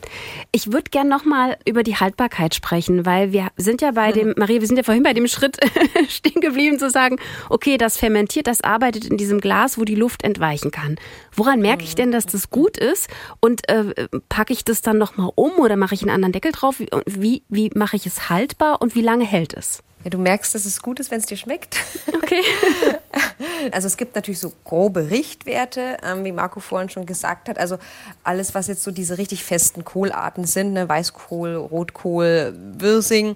Ich 0.52 0.72
würde 0.74 0.90
gerne 0.92 1.01
nochmal 1.08 1.58
über 1.66 1.84
die 1.84 1.96
Haltbarkeit 1.96 2.56
sprechen, 2.56 3.06
weil 3.06 3.32
wir 3.32 3.50
sind 3.58 3.82
ja 3.82 3.92
bei 3.92 4.12
dem, 4.12 4.34
Maria, 4.38 4.62
wir 4.62 4.68
sind 4.68 4.78
ja 4.78 4.84
vorhin 4.84 5.04
bei 5.04 5.14
dem 5.14 5.28
Schritt 5.28 5.58
stehen 6.10 6.42
geblieben 6.42 6.80
zu 6.80 6.90
sagen, 6.90 7.18
okay, 7.50 7.78
das 7.78 7.98
fermentiert, 7.98 8.48
das 8.48 8.62
arbeitet 8.62 9.06
in 9.06 9.18
diesem 9.18 9.40
Glas, 9.42 9.78
wo 9.78 9.86
die 9.86 9.96
Luft 9.96 10.24
entweichen 10.24 10.72
kann. 10.72 10.98
Woran 11.36 11.60
merke 11.60 11.84
ich 11.84 11.96
denn, 11.96 12.12
dass 12.12 12.26
das 12.26 12.50
gut 12.50 12.78
ist? 12.78 13.10
Und 13.40 13.68
äh, 13.70 14.08
packe 14.30 14.54
ich 14.54 14.64
das 14.64 14.82
dann 14.82 14.98
nochmal 14.98 15.32
um 15.36 15.52
oder 15.54 15.76
mache 15.76 15.96
ich 15.96 16.02
einen 16.02 16.12
anderen 16.12 16.34
Deckel 16.34 16.52
drauf? 16.52 16.82
Wie, 17.06 17.44
wie 17.50 17.72
mache 17.76 17.96
ich 17.96 18.06
es 18.06 18.30
haltbar 18.30 18.82
und 18.82 18.96
wie 18.96 19.02
lange 19.02 19.26
hält 19.26 19.54
es? 19.54 19.84
Ja, 20.04 20.10
du 20.10 20.18
merkst, 20.18 20.54
dass 20.56 20.66
es 20.66 20.82
gut 20.82 21.00
ist, 21.00 21.12
wenn 21.12 21.20
es 21.20 21.26
dir 21.26 21.38
schmeckt. 21.38 21.78
Okay. 22.14 22.44
Also 23.72 23.88
es 23.88 23.98
gibt 23.98 24.16
natürlich 24.16 24.40
so 24.40 24.54
grobe 24.64 25.10
Richtwerte, 25.10 25.98
ähm, 26.04 26.24
wie 26.24 26.32
Marco 26.32 26.60
vorhin 26.60 26.90
schon 26.90 27.06
gesagt 27.06 27.50
hat. 27.50 27.58
Also 27.58 27.78
alles, 28.24 28.56
was 28.56 28.68
jetzt 28.68 28.84
so 28.84 28.92
diese 28.92 29.18
richtig 29.18 29.44
festen 29.44 29.84
Kohlarten 29.84 30.46
sind, 30.46 30.74
ne? 30.74 30.88
Weißkohl, 30.88 31.56
Rotkohl, 31.56 32.56
Wirsing, 32.78 33.36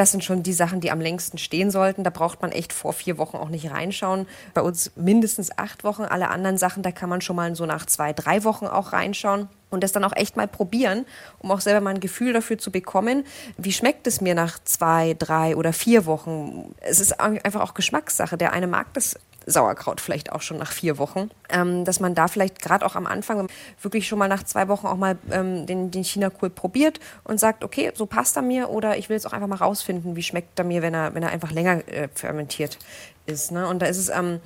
das 0.00 0.12
sind 0.12 0.24
schon 0.24 0.42
die 0.42 0.54
Sachen, 0.54 0.80
die 0.80 0.90
am 0.90 0.98
längsten 0.98 1.36
stehen 1.36 1.70
sollten. 1.70 2.04
Da 2.04 2.10
braucht 2.10 2.40
man 2.40 2.52
echt 2.52 2.72
vor 2.72 2.94
vier 2.94 3.18
Wochen 3.18 3.36
auch 3.36 3.50
nicht 3.50 3.70
reinschauen. 3.70 4.26
Bei 4.54 4.62
uns 4.62 4.92
mindestens 4.96 5.58
acht 5.58 5.84
Wochen. 5.84 6.04
Alle 6.04 6.30
anderen 6.30 6.56
Sachen, 6.56 6.82
da 6.82 6.90
kann 6.90 7.10
man 7.10 7.20
schon 7.20 7.36
mal 7.36 7.54
so 7.54 7.66
nach 7.66 7.84
zwei, 7.84 8.14
drei 8.14 8.42
Wochen 8.44 8.66
auch 8.66 8.94
reinschauen 8.94 9.50
und 9.68 9.84
das 9.84 9.92
dann 9.92 10.02
auch 10.04 10.16
echt 10.16 10.38
mal 10.38 10.48
probieren, 10.48 11.04
um 11.40 11.50
auch 11.50 11.60
selber 11.60 11.82
mal 11.82 11.90
ein 11.90 12.00
Gefühl 12.00 12.32
dafür 12.32 12.56
zu 12.56 12.70
bekommen, 12.70 13.24
wie 13.58 13.72
schmeckt 13.72 14.06
es 14.06 14.22
mir 14.22 14.34
nach 14.34 14.58
zwei, 14.64 15.14
drei 15.18 15.54
oder 15.54 15.74
vier 15.74 16.06
Wochen. 16.06 16.74
Es 16.80 16.98
ist 16.98 17.20
einfach 17.20 17.60
auch 17.60 17.74
Geschmackssache. 17.74 18.38
Der 18.38 18.54
eine 18.54 18.68
mag 18.68 18.94
das 18.94 19.16
Sauerkraut 19.50 20.00
vielleicht 20.00 20.32
auch 20.32 20.42
schon 20.42 20.58
nach 20.58 20.72
vier 20.72 20.98
Wochen, 20.98 21.30
ähm, 21.48 21.84
dass 21.84 22.00
man 22.00 22.14
da 22.14 22.28
vielleicht 22.28 22.60
gerade 22.60 22.84
auch 22.84 22.96
am 22.96 23.06
Anfang 23.06 23.48
wirklich 23.82 24.06
schon 24.08 24.18
mal 24.18 24.28
nach 24.28 24.42
zwei 24.42 24.68
Wochen 24.68 24.86
auch 24.86 24.96
mal 24.96 25.18
ähm, 25.30 25.66
den, 25.66 25.90
den 25.90 26.04
China-Kohl 26.04 26.50
probiert 26.50 27.00
und 27.24 27.40
sagt, 27.40 27.64
okay, 27.64 27.92
so 27.94 28.06
passt 28.06 28.36
er 28.36 28.42
mir 28.42 28.70
oder 28.70 28.96
ich 28.96 29.08
will 29.08 29.16
jetzt 29.16 29.26
auch 29.26 29.32
einfach 29.32 29.48
mal 29.48 29.56
rausfinden, 29.56 30.16
wie 30.16 30.22
schmeckt 30.22 30.58
er 30.58 30.64
mir, 30.64 30.82
wenn 30.82 30.94
er, 30.94 31.14
wenn 31.14 31.22
er 31.22 31.30
einfach 31.30 31.50
länger 31.50 31.86
äh, 31.88 32.08
fermentiert 32.14 32.78
ist. 33.26 33.52
Ne? 33.52 33.66
Und 33.66 33.80
da 33.80 33.86
ist 33.86 33.98
es 33.98 34.08
ähm, 34.08 34.40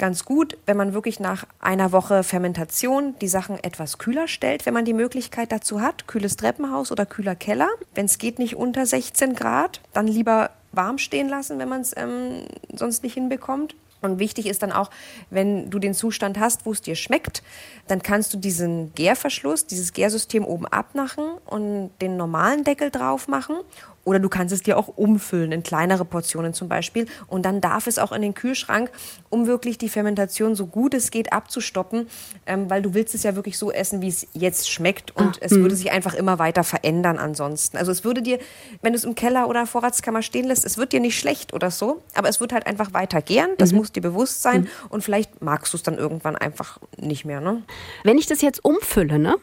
ganz 0.00 0.24
gut, 0.24 0.56
wenn 0.66 0.76
man 0.76 0.94
wirklich 0.94 1.20
nach 1.20 1.44
einer 1.60 1.92
Woche 1.92 2.24
Fermentation 2.24 3.14
die 3.20 3.28
Sachen 3.28 3.62
etwas 3.62 3.98
kühler 3.98 4.26
stellt, 4.26 4.66
wenn 4.66 4.74
man 4.74 4.84
die 4.84 4.94
Möglichkeit 4.94 5.52
dazu 5.52 5.80
hat. 5.80 6.08
Kühles 6.08 6.36
Treppenhaus 6.36 6.90
oder 6.90 7.06
kühler 7.06 7.36
Keller. 7.36 7.68
Wenn 7.94 8.06
es 8.06 8.18
geht 8.18 8.38
nicht 8.38 8.56
unter 8.56 8.86
16 8.86 9.34
Grad, 9.34 9.80
dann 9.92 10.08
lieber 10.08 10.50
warm 10.72 10.98
stehen 10.98 11.28
lassen, 11.28 11.58
wenn 11.58 11.68
man 11.68 11.82
es 11.82 11.94
ähm, 11.96 12.46
sonst 12.74 13.02
nicht 13.02 13.14
hinbekommt. 13.14 13.74
Und 14.00 14.18
wichtig 14.18 14.46
ist 14.46 14.62
dann 14.62 14.72
auch, 14.72 14.90
wenn 15.30 15.70
du 15.70 15.78
den 15.78 15.94
Zustand 15.94 16.38
hast, 16.38 16.66
wo 16.66 16.72
es 16.72 16.80
dir 16.80 16.94
schmeckt, 16.94 17.42
dann 17.86 18.02
kannst 18.02 18.32
du 18.32 18.38
diesen 18.38 18.94
Gärverschluss, 18.94 19.66
dieses 19.66 19.92
Gärsystem 19.92 20.44
oben 20.44 20.66
abmachen 20.66 21.24
und 21.46 21.90
den 22.00 22.16
normalen 22.16 22.64
Deckel 22.64 22.90
drauf 22.90 23.28
machen 23.28 23.56
oder 24.04 24.18
du 24.18 24.28
kannst 24.28 24.52
es 24.52 24.62
dir 24.62 24.78
auch 24.78 24.88
umfüllen 24.88 25.52
in 25.52 25.62
kleinere 25.62 26.04
Portionen 26.04 26.54
zum 26.54 26.68
Beispiel. 26.68 27.06
Und 27.26 27.44
dann 27.44 27.60
darf 27.60 27.86
es 27.86 27.98
auch 27.98 28.12
in 28.12 28.22
den 28.22 28.34
Kühlschrank, 28.34 28.90
um 29.28 29.46
wirklich 29.46 29.78
die 29.78 29.88
Fermentation 29.88 30.54
so 30.54 30.66
gut 30.66 30.94
es 30.94 31.10
geht 31.10 31.32
abzustoppen, 31.32 32.08
ähm, 32.46 32.70
weil 32.70 32.82
du 32.82 32.94
willst 32.94 33.14
es 33.14 33.22
ja 33.22 33.36
wirklich 33.36 33.58
so 33.58 33.70
essen, 33.70 34.00
wie 34.00 34.08
es 34.08 34.26
jetzt 34.32 34.70
schmeckt. 34.70 35.14
Und 35.16 35.36
ah, 35.36 35.40
es 35.42 35.52
mh. 35.52 35.60
würde 35.60 35.76
sich 35.76 35.90
einfach 35.90 36.14
immer 36.14 36.38
weiter 36.38 36.64
verändern 36.64 37.18
ansonsten. 37.18 37.76
Also 37.76 37.92
es 37.92 38.04
würde 38.04 38.22
dir, 38.22 38.38
wenn 38.82 38.92
du 38.92 38.98
es 38.98 39.04
im 39.04 39.14
Keller 39.14 39.48
oder 39.48 39.66
Vorratskammer 39.66 40.22
stehen 40.22 40.46
lässt, 40.46 40.64
es 40.64 40.78
wird 40.78 40.92
dir 40.92 41.00
nicht 41.00 41.18
schlecht 41.18 41.52
oder 41.52 41.70
so, 41.70 42.02
aber 42.14 42.28
es 42.28 42.40
wird 42.40 42.52
halt 42.52 42.66
einfach 42.66 42.94
weiter 42.94 43.20
gären. 43.20 43.50
Das 43.58 43.72
mhm. 43.72 43.78
muss 43.78 43.92
dir 43.92 44.00
bewusst 44.00 44.42
sein. 44.42 44.62
Mhm. 44.62 44.68
Und 44.88 45.04
vielleicht 45.04 45.42
magst 45.42 45.72
du 45.72 45.76
es 45.76 45.82
dann 45.82 45.98
irgendwann 45.98 46.36
einfach 46.36 46.78
nicht 46.96 47.24
mehr. 47.24 47.40
Ne? 47.40 47.62
Wenn 48.02 48.18
ich 48.18 48.26
das 48.26 48.40
jetzt 48.40 48.64
umfülle, 48.64 49.18
ne, 49.18 49.36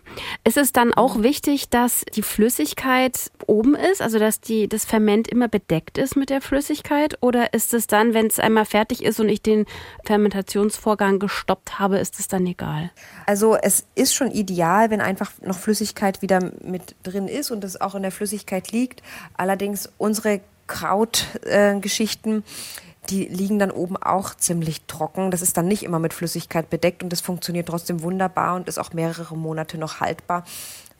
ist 0.43 0.57
es 0.57 0.73
dann 0.73 0.93
auch 0.93 1.21
wichtig, 1.21 1.69
dass 1.69 2.03
die 2.15 2.23
Flüssigkeit 2.23 3.31
oben 3.45 3.75
ist, 3.75 4.01
also 4.01 4.19
dass 4.19 4.41
die, 4.47 4.67
das 4.67 4.85
Ferment 4.85 5.27
immer 5.27 5.47
bedeckt 5.47 5.97
ist 5.97 6.15
mit 6.15 6.29
der 6.29 6.41
Flüssigkeit? 6.41 7.17
Oder 7.21 7.53
ist 7.53 7.73
es 7.73 7.87
dann, 7.87 8.13
wenn 8.13 8.27
es 8.27 8.39
einmal 8.39 8.65
fertig 8.65 9.03
ist 9.03 9.19
und 9.19 9.29
ich 9.29 9.41
den 9.41 9.65
Fermentationsvorgang 10.05 11.19
gestoppt 11.19 11.79
habe, 11.79 11.97
ist 11.97 12.19
es 12.19 12.27
dann 12.27 12.45
egal? 12.45 12.91
Also 13.25 13.55
es 13.55 13.85
ist 13.95 14.13
schon 14.13 14.31
ideal, 14.31 14.89
wenn 14.89 15.01
einfach 15.01 15.31
noch 15.41 15.57
Flüssigkeit 15.57 16.21
wieder 16.21 16.51
mit 16.63 16.95
drin 17.03 17.27
ist 17.27 17.51
und 17.51 17.63
es 17.63 17.79
auch 17.79 17.95
in 17.95 18.01
der 18.01 18.11
Flüssigkeit 18.11 18.71
liegt. 18.71 19.01
Allerdings 19.35 19.89
unsere 19.97 20.41
Krautgeschichten, 20.67 22.39
äh, 22.39 22.43
die 23.09 23.25
liegen 23.25 23.57
dann 23.57 23.71
oben 23.71 23.95
auch 23.95 24.35
ziemlich 24.35 24.81
trocken. 24.85 25.31
Das 25.31 25.41
ist 25.41 25.55
dann 25.55 25.67
nicht 25.67 25.83
immer 25.83 25.99
mit 25.99 26.13
Flüssigkeit 26.13 26.69
bedeckt 26.69 27.03
und 27.03 27.09
das 27.13 27.21
funktioniert 27.21 27.67
trotzdem 27.69 28.01
wunderbar 28.01 28.55
und 28.55 28.67
ist 28.67 28.79
auch 28.79 28.91
mehrere 28.93 29.37
Monate 29.37 29.77
noch 29.77 30.01
haltbar 30.01 30.43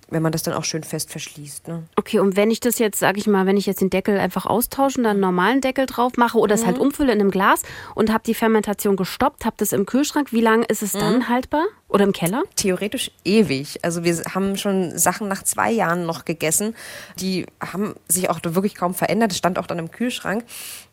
wenn 0.09 0.21
man 0.21 0.31
das 0.31 0.43
dann 0.43 0.53
auch 0.53 0.63
schön 0.63 0.83
fest 0.83 1.11
verschließt. 1.11 1.67
Ne? 1.67 1.83
Okay, 1.95 2.19
und 2.19 2.35
wenn 2.35 2.51
ich 2.51 2.59
das 2.59 2.79
jetzt, 2.79 2.99
sage 2.99 3.19
ich 3.19 3.27
mal, 3.27 3.45
wenn 3.45 3.57
ich 3.57 3.65
jetzt 3.65 3.81
den 3.81 3.89
Deckel 3.89 4.17
einfach 4.17 4.45
austausche 4.45 4.99
und 4.99 5.03
dann 5.03 5.11
einen 5.11 5.19
normalen 5.19 5.61
Deckel 5.61 5.85
drauf 5.85 6.13
mache 6.17 6.37
oder 6.37 6.55
mhm. 6.55 6.61
es 6.61 6.65
halt 6.65 6.79
umfülle 6.79 7.11
in 7.11 7.19
einem 7.19 7.31
Glas 7.31 7.63
und 7.95 8.11
habe 8.11 8.23
die 8.25 8.33
Fermentation 8.33 8.95
gestoppt, 8.95 9.45
habe 9.45 9.55
das 9.57 9.73
im 9.73 9.85
Kühlschrank, 9.85 10.31
wie 10.31 10.41
lange 10.41 10.65
ist 10.65 10.81
es 10.81 10.93
mhm. 10.93 10.99
dann 10.99 11.29
haltbar? 11.29 11.65
Oder 11.89 12.03
im 12.03 12.11
Keller? 12.11 12.43
Theoretisch 12.55 13.11
ewig. 13.23 13.79
Also 13.83 14.03
wir 14.03 14.13
haben 14.33 14.57
schon 14.57 14.97
Sachen 14.97 15.29
nach 15.29 15.43
zwei 15.43 15.71
Jahren 15.71 16.05
noch 16.05 16.25
gegessen. 16.25 16.75
Die 17.17 17.45
haben 17.61 17.95
sich 18.09 18.29
auch 18.29 18.39
wirklich 18.43 18.75
kaum 18.75 18.93
verändert. 18.93 19.31
Es 19.31 19.37
stand 19.37 19.57
auch 19.57 19.67
dann 19.67 19.79
im 19.79 19.89
Kühlschrank. 19.89 20.43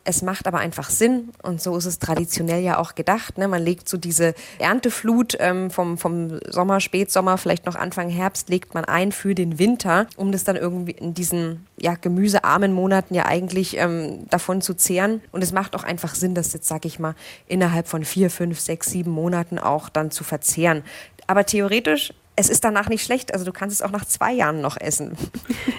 Es 0.05 0.21
macht 0.21 0.47
aber 0.47 0.59
einfach 0.59 0.91
Sinn 0.91 1.31
und 1.43 1.63
so 1.63 1.77
ist 1.77 1.87
es 1.87 1.99
traditionell 1.99 2.63
ja 2.63 2.79
auch 2.79 2.95
gedacht. 2.95 3.39
Ne? 3.39 3.49
Man 3.49 3.63
legt 3.63 3.89
so 3.89 3.97
diese 3.97 4.35
Ernteflut 4.59 5.35
ähm, 5.41 5.71
vom, 5.71 5.97
vom 5.97 6.41
Sommer, 6.49 6.81
Spätsommer, 6.81 7.39
vielleicht 7.39 7.65
noch 7.65 7.75
Anfang 7.75 8.11
Herbst, 8.11 8.51
legt 8.51 8.75
man 8.75 8.85
ein 8.85 9.13
für 9.13 9.35
den 9.35 9.59
Winter, 9.59 10.07
um 10.17 10.31
das 10.31 10.45
dann 10.45 10.57
irgendwie 10.57 10.93
in 10.93 11.15
diesen 11.15 11.67
ja, 11.79 11.95
gemüsearmen 11.95 12.73
Monaten 12.73 13.15
ja 13.15 13.25
eigentlich 13.25 13.79
ähm, 13.79 14.29
davon 14.29 14.61
zu 14.61 14.75
zehren. 14.75 15.23
Und 15.33 15.43
es 15.43 15.53
macht 15.53 15.75
auch 15.75 15.85
einfach 15.85 16.15
Sinn, 16.15 16.35
das 16.35 16.53
jetzt, 16.53 16.69
sag 16.69 16.85
ich 16.85 16.99
mal, 16.99 17.15
innerhalb 17.47 17.89
von 17.89 18.05
vier, 18.05 18.31
fünf, 18.31 18.61
sechs, 18.61 18.91
sieben 18.91 19.11
Monaten 19.11 19.59
auch 19.59 19.89
dann 19.89 20.11
zu 20.11 20.23
verzehren. 20.23 20.83
Aber 21.27 21.47
theoretisch 21.47 22.13
es 22.37 22.49
ist 22.49 22.65
danach 22.65 22.89
nicht 22.89 23.05
schlecht. 23.05 23.33
Also 23.33 23.45
du 23.45 23.53
kannst 23.53 23.77
es 23.77 23.83
auch 23.83 23.91
nach 23.91 24.05
zwei 24.05 24.33
Jahren 24.33 24.61
noch 24.61 24.77
essen. 24.81 25.17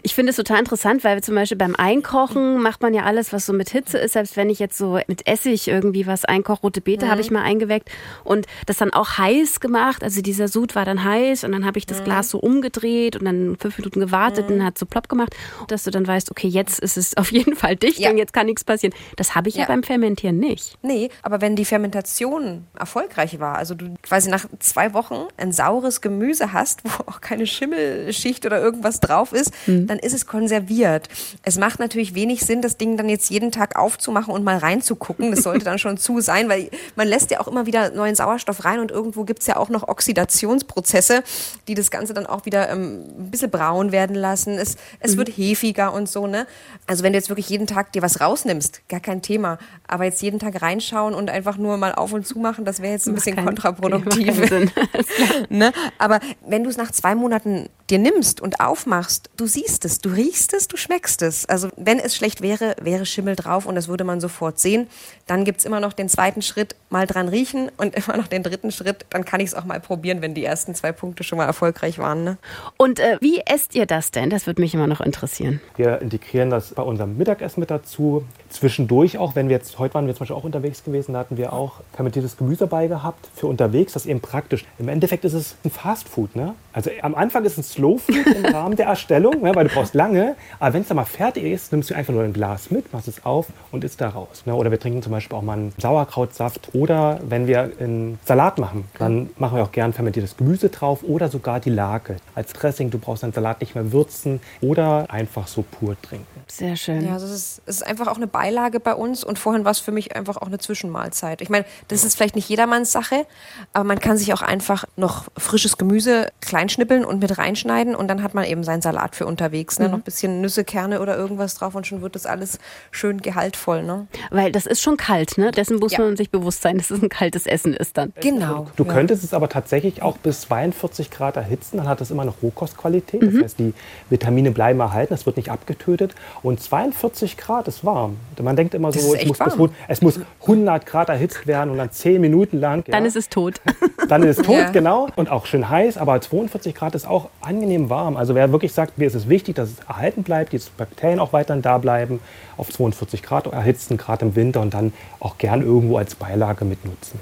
Ich 0.01 0.13
finde 0.13 0.29
es 0.29 0.35
total 0.35 0.59
interessant, 0.59 1.03
weil 1.03 1.23
zum 1.23 1.33
Beispiel 1.33 1.57
beim 1.57 1.75
Einkochen 1.75 2.61
macht 2.61 2.81
man 2.81 2.93
ja 2.93 3.03
alles, 3.03 3.33
was 3.33 3.45
so 3.45 3.53
mit 3.53 3.69
Hitze 3.71 3.97
ist. 3.97 4.13
Selbst 4.13 4.37
wenn 4.37 4.51
ich 4.51 4.59
jetzt 4.59 4.77
so 4.77 4.99
mit 5.07 5.27
Essig 5.27 5.67
irgendwie 5.67 6.05
was 6.05 6.25
einkoche, 6.25 6.61
rote 6.61 6.79
Beete 6.79 7.07
mhm. 7.07 7.09
habe 7.09 7.21
ich 7.21 7.31
mal 7.31 7.41
eingeweckt 7.41 7.89
und 8.23 8.45
das 8.67 8.77
dann 8.77 8.93
auch 8.93 9.17
heiß 9.17 9.59
gemacht. 9.59 10.03
Also 10.03 10.21
dieser 10.21 10.47
Sud 10.47 10.75
war 10.75 10.85
dann 10.85 11.03
heiß 11.03 11.43
und 11.43 11.53
dann 11.53 11.65
habe 11.65 11.79
ich 11.79 11.87
das 11.87 12.01
mhm. 12.01 12.03
Glas 12.05 12.29
so 12.29 12.37
umgedreht 12.37 13.15
und 13.15 13.25
dann 13.25 13.57
fünf 13.59 13.79
Minuten 13.79 13.99
gewartet 13.99 14.49
mhm. 14.49 14.57
und 14.57 14.63
hat 14.63 14.77
so 14.77 14.85
plopp 14.85 15.09
gemacht, 15.09 15.35
dass 15.67 15.83
du 15.83 15.91
dann 15.91 16.05
weißt, 16.05 16.29
okay, 16.29 16.47
jetzt 16.47 16.79
ist 16.79 16.97
es 16.97 17.17
auf 17.17 17.31
jeden 17.31 17.55
Fall 17.55 17.75
dicht 17.75 17.99
ja. 17.99 18.11
und 18.11 18.17
jetzt 18.17 18.31
kann 18.31 18.45
nichts 18.45 18.63
passieren. 18.63 18.93
Das 19.15 19.33
habe 19.33 19.49
ich 19.49 19.55
ja. 19.55 19.61
ja 19.61 19.67
beim 19.67 19.81
Fermentieren 19.81 20.37
nicht. 20.37 20.77
Nee, 20.83 21.09
aber 21.23 21.41
wenn 21.41 21.55
die 21.55 21.65
Fermentation 21.65 22.67
erfolgreich 22.77 23.39
war, 23.39 23.57
also 23.57 23.73
du 23.73 23.95
quasi 24.03 24.29
nach 24.29 24.45
zwei 24.59 24.93
Wochen 24.93 25.25
ein 25.37 25.51
saures 25.51 26.01
Gemüse 26.01 26.44
hast, 26.53 26.81
wo 26.83 26.89
auch 27.11 27.21
keine 27.21 27.47
Schimmelschicht 27.47 28.45
oder 28.45 28.61
irgendwas 28.61 28.99
drauf 28.99 29.33
ist, 29.33 29.51
mhm. 29.67 29.87
dann 29.87 29.99
ist 29.99 30.13
es 30.13 30.25
konserviert. 30.25 31.07
Es 31.43 31.57
macht 31.57 31.79
natürlich 31.79 32.15
wenig 32.15 32.41
Sinn, 32.41 32.61
das 32.61 32.77
Ding 32.77 32.97
dann 32.97 33.09
jetzt 33.09 33.29
jeden 33.29 33.51
Tag 33.51 33.77
aufzumachen 33.77 34.33
und 34.33 34.43
mal 34.43 34.57
reinzugucken. 34.57 35.31
Das 35.31 35.43
sollte 35.43 35.65
dann 35.65 35.79
schon 35.79 35.97
zu 35.97 36.21
sein, 36.21 36.49
weil 36.49 36.69
man 36.95 37.07
lässt 37.07 37.31
ja 37.31 37.39
auch 37.39 37.47
immer 37.47 37.65
wieder 37.65 37.91
neuen 37.91 38.15
Sauerstoff 38.15 38.65
rein 38.65 38.79
und 38.79 38.91
irgendwo 38.91 39.23
gibt 39.23 39.41
es 39.41 39.47
ja 39.47 39.57
auch 39.57 39.69
noch 39.69 39.87
Oxidationsprozesse, 39.87 41.23
die 41.67 41.73
das 41.73 41.91
Ganze 41.91 42.13
dann 42.13 42.25
auch 42.25 42.45
wieder 42.45 42.69
ähm, 42.69 43.03
ein 43.17 43.31
bisschen 43.31 43.51
braun 43.51 43.91
werden 43.91 44.15
lassen. 44.15 44.57
Es, 44.57 44.77
es 44.99 45.13
mhm. 45.13 45.17
wird 45.17 45.29
hefiger 45.29 45.93
und 45.93 46.09
so. 46.09 46.27
Ne? 46.27 46.47
Also 46.87 47.03
wenn 47.03 47.13
du 47.13 47.17
jetzt 47.17 47.29
wirklich 47.29 47.49
jeden 47.49 47.67
Tag 47.67 47.91
dir 47.93 48.01
was 48.01 48.21
rausnimmst, 48.21 48.87
gar 48.89 48.99
kein 48.99 49.21
Thema. 49.21 49.57
Aber 49.87 50.05
jetzt 50.05 50.21
jeden 50.21 50.39
Tag 50.39 50.61
reinschauen 50.61 51.13
und 51.13 51.29
einfach 51.29 51.57
nur 51.57 51.77
mal 51.77 51.93
auf 51.93 52.13
und 52.13 52.25
zu 52.25 52.39
machen, 52.39 52.65
das 52.65 52.81
wäre 52.81 52.93
jetzt 52.93 53.07
ein 53.07 53.15
bisschen 53.15 53.35
kontraproduktiv. 53.43 54.49
ne? 55.49 55.71
Aber 55.97 56.19
wenn 56.41 56.63
du 56.63 56.69
es 56.69 56.77
nach 56.77 56.91
zwei 56.91 57.15
Monaten 57.15 57.69
dir 57.89 57.99
nimmst 57.99 58.41
und 58.41 58.59
aufmachst, 58.59 59.29
du 59.37 59.45
siehst 59.45 59.85
es, 59.85 59.99
du 59.99 60.09
riechst 60.09 60.53
es, 60.53 60.67
du 60.67 60.77
schmeckst 60.77 61.21
es. 61.21 61.47
Also 61.47 61.69
wenn 61.77 61.99
es 61.99 62.15
schlecht 62.15 62.41
wäre, 62.41 62.75
wäre 62.81 63.05
Schimmel 63.05 63.35
drauf 63.35 63.65
und 63.65 63.75
das 63.75 63.87
würde 63.87 64.03
man 64.03 64.19
sofort 64.19 64.59
sehen. 64.59 64.87
Dann 65.27 65.45
gibt 65.45 65.59
es 65.59 65.65
immer 65.65 65.79
noch 65.79 65.93
den 65.93 66.09
zweiten 66.09 66.41
Schritt, 66.41 66.75
mal 66.89 67.05
dran 67.05 67.27
riechen 67.27 67.69
und 67.77 67.95
immer 68.07 68.17
noch 68.17 68.27
den 68.27 68.43
dritten 68.43 68.71
Schritt, 68.71 69.05
dann 69.09 69.25
kann 69.25 69.39
ich 69.39 69.47
es 69.47 69.53
auch 69.53 69.65
mal 69.65 69.79
probieren, 69.79 70.21
wenn 70.21 70.33
die 70.33 70.43
ersten 70.43 70.73
zwei 70.73 70.91
Punkte 70.91 71.23
schon 71.23 71.37
mal 71.37 71.45
erfolgreich 71.45 71.99
waren. 71.99 72.23
Ne? 72.23 72.37
Und 72.77 72.99
äh, 72.99 73.17
wie 73.21 73.41
esst 73.45 73.75
ihr 73.75 73.85
das 73.85 74.11
denn? 74.11 74.29
Das 74.29 74.47
würde 74.47 74.61
mich 74.61 74.73
immer 74.73 74.87
noch 74.87 75.01
interessieren. 75.01 75.61
Wir 75.75 76.01
integrieren 76.01 76.49
das 76.49 76.73
bei 76.73 76.83
unserem 76.83 77.17
Mittagessen 77.17 77.59
mit 77.59 77.69
dazu. 77.69 78.23
Zwischendurch 78.49 79.17
auch, 79.17 79.35
wenn 79.35 79.49
wir 79.49 79.57
jetzt, 79.57 79.77
heute 79.77 79.93
waren 79.93 80.07
wir 80.07 80.13
zum 80.13 80.19
Beispiel 80.19 80.35
auch 80.35 80.43
unterwegs 80.43 80.83
gewesen, 80.83 81.13
da 81.13 81.19
hatten 81.19 81.37
wir 81.37 81.53
auch 81.53 81.81
fermentiertes 81.93 82.37
Gemüse 82.37 82.67
bei 82.67 82.87
gehabt 82.87 83.27
für 83.35 83.47
unterwegs. 83.47 83.93
Das 83.93 84.05
ist 84.05 84.09
eben 84.09 84.21
praktisch. 84.21 84.65
Im 84.79 84.87
Endeffekt 84.87 85.25
ist 85.25 85.33
es 85.33 85.55
ein 85.63 85.71
Fastfood. 85.71 86.35
Ne? 86.35 86.55
Also 86.75 86.91
am 87.01 87.15
Anfang 87.15 87.45
ist 87.45 87.53
es 87.53 87.57
ein 87.59 87.63
Slow 87.63 87.97
Food 87.97 88.27
im 88.27 88.45
Rahmen 88.53 88.75
der 88.75 88.87
Erstellung, 88.87 89.41
ne, 89.41 89.55
weil 89.55 89.65
du 89.69 89.73
brauchst 89.73 89.93
lange. 89.93 90.35
Aber 90.59 90.73
wenn 90.73 90.81
es 90.81 90.89
dann 90.89 90.97
mal 90.97 91.05
fertig 91.05 91.45
ist, 91.45 91.71
nimmst 91.71 91.89
du 91.89 91.95
einfach 91.95 92.13
nur 92.13 92.23
ein 92.23 92.33
Glas 92.33 92.69
mit, 92.69 92.91
machst 92.91 93.07
es 93.07 93.23
auf 93.23 93.47
und 93.71 93.85
isst 93.85 94.01
da 94.01 94.09
raus. 94.09 94.43
Ne? 94.45 94.53
Oder 94.53 94.71
wir 94.71 94.79
trinken 94.79 95.01
zum 95.01 95.13
Beispiel 95.13 95.37
auch 95.37 95.41
mal 95.41 95.53
einen 95.53 95.73
Sauerkrautsaft. 95.77 96.75
Oder 96.75 97.21
wenn 97.23 97.47
wir 97.47 97.71
einen 97.79 98.19
Salat 98.25 98.57
machen, 98.57 98.89
dann 98.99 99.29
machen 99.37 99.55
wir 99.55 99.63
auch 99.63 99.71
gern 99.71 99.93
fermentiertes 99.93 100.35
Gemüse 100.35 100.67
drauf 100.67 101.01
oder 101.03 101.29
sogar 101.29 101.61
die 101.61 101.69
Lake 101.69 102.17
als 102.35 102.51
Dressing. 102.51 102.89
Du 102.89 102.99
brauchst 102.99 103.23
deinen 103.23 103.31
Salat 103.31 103.61
nicht 103.61 103.73
mehr 103.73 103.93
würzen 103.93 104.41
oder 104.59 105.05
einfach 105.09 105.47
so 105.47 105.61
pur 105.61 105.95
trinken. 106.01 106.27
Sehr 106.47 106.75
schön. 106.75 107.05
Ja, 107.05 107.13
also 107.13 107.25
es 107.25 107.31
ist, 107.31 107.61
es 107.65 107.75
ist 107.77 107.87
einfach 107.87 108.07
auch 108.07 108.17
eine 108.17 108.27
Beilage 108.27 108.81
bei 108.81 108.93
uns 108.93 109.23
und 109.23 109.39
vorhin 109.39 109.63
war 109.63 109.71
es 109.71 109.79
für 109.79 109.93
mich 109.93 110.13
einfach 110.13 110.35
auch 110.35 110.47
eine 110.47 110.59
Zwischenmahlzeit. 110.59 111.41
Ich 111.41 111.49
meine, 111.49 111.65
das 111.87 112.03
ist 112.03 112.17
vielleicht 112.17 112.35
nicht 112.35 112.49
jedermanns 112.49 112.91
Sache, 112.91 113.25
aber 113.71 113.85
man 113.85 113.99
kann 113.99 114.17
sich 114.17 114.33
auch 114.33 114.41
einfach 114.41 114.83
noch 114.97 115.25
frisches 115.37 115.77
Gemüse 115.77 116.27
kleinschnippeln 116.65 117.05
und 117.05 117.21
mit 117.21 117.37
reinschneiden 117.37 117.95
und 117.95 118.07
dann 118.07 118.23
hat 118.23 118.33
man 118.33 118.45
eben 118.45 118.63
seinen 118.63 118.81
Salat 118.81 119.15
für 119.15 119.25
unterwegs. 119.25 119.77
Ne? 119.79 119.85
Mhm. 119.85 119.91
Noch 119.91 119.99
ein 119.99 120.03
bisschen 120.03 120.41
Nüsse, 120.41 120.63
Kerne 120.63 120.99
oder 120.99 121.15
irgendwas 121.15 121.55
drauf 121.55 121.75
und 121.75 121.85
schon 121.85 122.01
wird 122.01 122.15
das 122.15 122.25
alles 122.25 122.59
schön 122.91 123.21
gehaltvoll. 123.21 123.83
Ne? 123.83 124.07
Weil 124.31 124.51
das 124.51 124.65
ist 124.65 124.81
schon 124.81 124.97
kalt, 124.97 125.37
ne? 125.37 125.51
Dessen 125.51 125.77
muss 125.77 125.93
ja. 125.93 125.99
man 125.99 126.17
sich 126.17 126.31
bewusst 126.31 126.61
sein, 126.61 126.77
dass 126.77 126.89
es 126.89 127.01
ein 127.01 127.09
kaltes 127.09 127.45
Essen 127.45 127.73
ist 127.73 127.97
dann. 127.97 128.13
Genau. 128.21 128.67
Du, 128.75 128.83
du 128.83 128.89
ja. 128.89 128.95
könntest 128.95 129.23
es 129.23 129.33
aber 129.33 129.49
tatsächlich 129.49 130.01
auch 130.01 130.17
bis 130.17 130.41
42 130.41 131.11
Grad 131.11 131.35
erhitzen, 131.35 131.77
dann 131.77 131.87
hat 131.87 132.01
es 132.01 132.09
immer 132.11 132.25
noch 132.25 132.41
Rohkostqualität. 132.41 133.21
Mhm. 133.21 133.33
Das 133.33 133.43
heißt, 133.43 133.59
die 133.59 133.73
Vitamine 134.09 134.51
bleiben 134.51 134.79
erhalten, 134.79 135.13
es 135.13 135.25
wird 135.25 135.37
nicht 135.37 135.51
abgetötet. 135.51 136.15
Und 136.41 136.61
42 136.61 137.37
Grad 137.37 137.67
ist 137.67 137.85
warm. 137.85 138.17
Man 138.41 138.55
denkt 138.55 138.73
immer 138.73 138.91
so, 138.91 139.13
es 139.13 139.25
muss, 139.25 139.37
bis, 139.37 139.69
es 139.87 140.01
muss, 140.01 140.19
100 140.41 140.85
Grad 140.85 141.09
erhitzt 141.09 141.47
werden 141.47 141.69
und 141.69 141.77
dann 141.77 141.91
10 141.91 142.19
Minuten 142.19 142.59
lang. 142.59 142.83
Dann 142.87 143.03
ja. 143.03 143.07
ist 143.07 143.15
es 143.15 143.29
tot. 143.29 143.61
Dann 144.07 144.23
ist 144.23 144.39
es 144.39 144.45
tot, 144.45 144.55
ja. 144.55 144.69
genau. 144.69 145.07
Und 145.15 145.29
auch 145.29 145.45
schön 145.45 145.69
heiß, 145.69 145.97
aber 145.97 146.19
42 146.19 146.54
Grad 146.59 146.95
ist 146.95 147.07
auch 147.07 147.29
angenehm 147.41 147.89
warm. 147.89 148.17
Also 148.17 148.35
wer 148.35 148.51
wirklich 148.51 148.73
sagt, 148.73 148.97
mir 148.97 149.07
ist 149.07 149.15
es 149.15 149.29
wichtig, 149.29 149.55
dass 149.55 149.69
es 149.69 149.79
erhalten 149.87 150.23
bleibt, 150.23 150.53
die 150.53 150.59
Bakterien 150.77 151.19
auch 151.19 151.33
weiterhin 151.33 151.61
da 151.61 151.77
bleiben, 151.77 152.19
auf 152.57 152.71
42 152.71 153.21
Grad 153.23 153.47
erhitzen, 153.47 153.97
gerade 153.97 154.25
im 154.25 154.35
Winter 154.35 154.61
und 154.61 154.73
dann 154.73 154.93
auch 155.19 155.37
gern 155.37 155.61
irgendwo 155.61 155.97
als 155.97 156.15
Beilage 156.15 156.65
mitnutzen. 156.65 157.19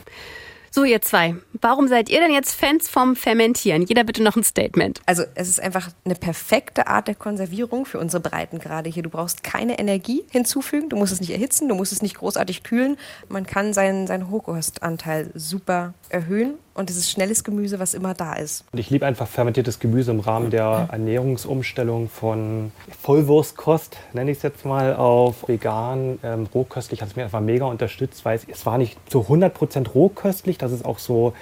So, 0.76 0.84
ihr 0.86 1.04
zwei, 1.04 1.36
warum 1.62 1.88
seid 1.88 2.10
ihr 2.10 2.20
denn 2.20 2.32
jetzt 2.32 2.56
Fans 2.56 2.90
vom 2.90 3.16
Fermentieren? 3.16 3.84
Jeder 3.84 4.04
bitte 4.04 4.24
noch 4.24 4.36
ein 4.36 4.44
Statement. 4.44 5.02
Also, 5.06 5.22
es 5.36 5.48
ist 5.48 5.62
einfach 5.62 5.92
eine 6.04 6.16
perfekte 6.16 6.88
Art 6.88 7.08
der 7.08 7.14
Konservierung 7.14 7.86
für 7.86 8.00
unsere 8.00 8.24
Breiten 8.24 8.58
gerade 8.58 8.90
hier. 8.90 9.04
Du 9.04 9.12
brauchst 9.12 9.44
keine 9.44 9.78
Energie 9.78 10.24
hinzufügen, 10.32 10.90
du 10.90 10.96
musst 10.96 11.14
es 11.14 11.20
nicht 11.20 11.30
erhitzen, 11.30 11.70
du 11.70 11.76
musst 11.76 11.92
es 11.92 12.02
nicht 12.02 12.16
großartig 12.16 12.64
kühlen. 12.64 12.98
Man 13.30 13.46
kann 13.46 13.72
seinen, 13.74 14.08
seinen 14.08 14.32
Hochkostanteil 14.32 15.30
super 15.36 15.94
erhöhen 16.10 16.56
und 16.74 16.90
es 16.90 16.98
ist 16.98 17.12
schnelles 17.12 17.44
Gemüse, 17.44 17.80
was 17.80 17.94
immer 17.94 18.14
da 18.14 18.34
ist. 18.34 18.66
Und 18.72 18.80
ich 18.80 18.90
liebe 18.90 19.06
einfach 19.06 19.28
fermentiertes 19.28 19.80
Gemüse 19.80 20.12
im 20.12 20.20
Rahmen 20.20 20.50
der 20.50 20.90
Ernährungsumstellung 20.92 22.10
von 22.10 22.72
Vollwurstkost, 23.02 23.98
nenne 24.14 24.32
ich 24.32 24.38
es 24.38 24.44
jetzt 24.44 24.66
mal, 24.66 24.96
auf 24.96 25.48
vegan, 25.48 26.20
ähm, 26.24 26.48
rohköstlich. 26.54 27.02
Hat 27.02 27.10
es 27.10 27.16
mir 27.16 27.24
einfach 27.24 27.42
mega 27.42 27.66
unterstützt, 27.66 28.26
weil 28.26 28.38
es, 28.38 28.48
es 28.48 28.66
war 28.66 28.78
nicht 28.78 28.98
zu 29.10 29.22
100% 29.22 29.92
rohköstlich, 29.92 30.58
dass 30.58 30.72
es 30.72 30.84
auch 30.84 31.00
so, 31.00 31.34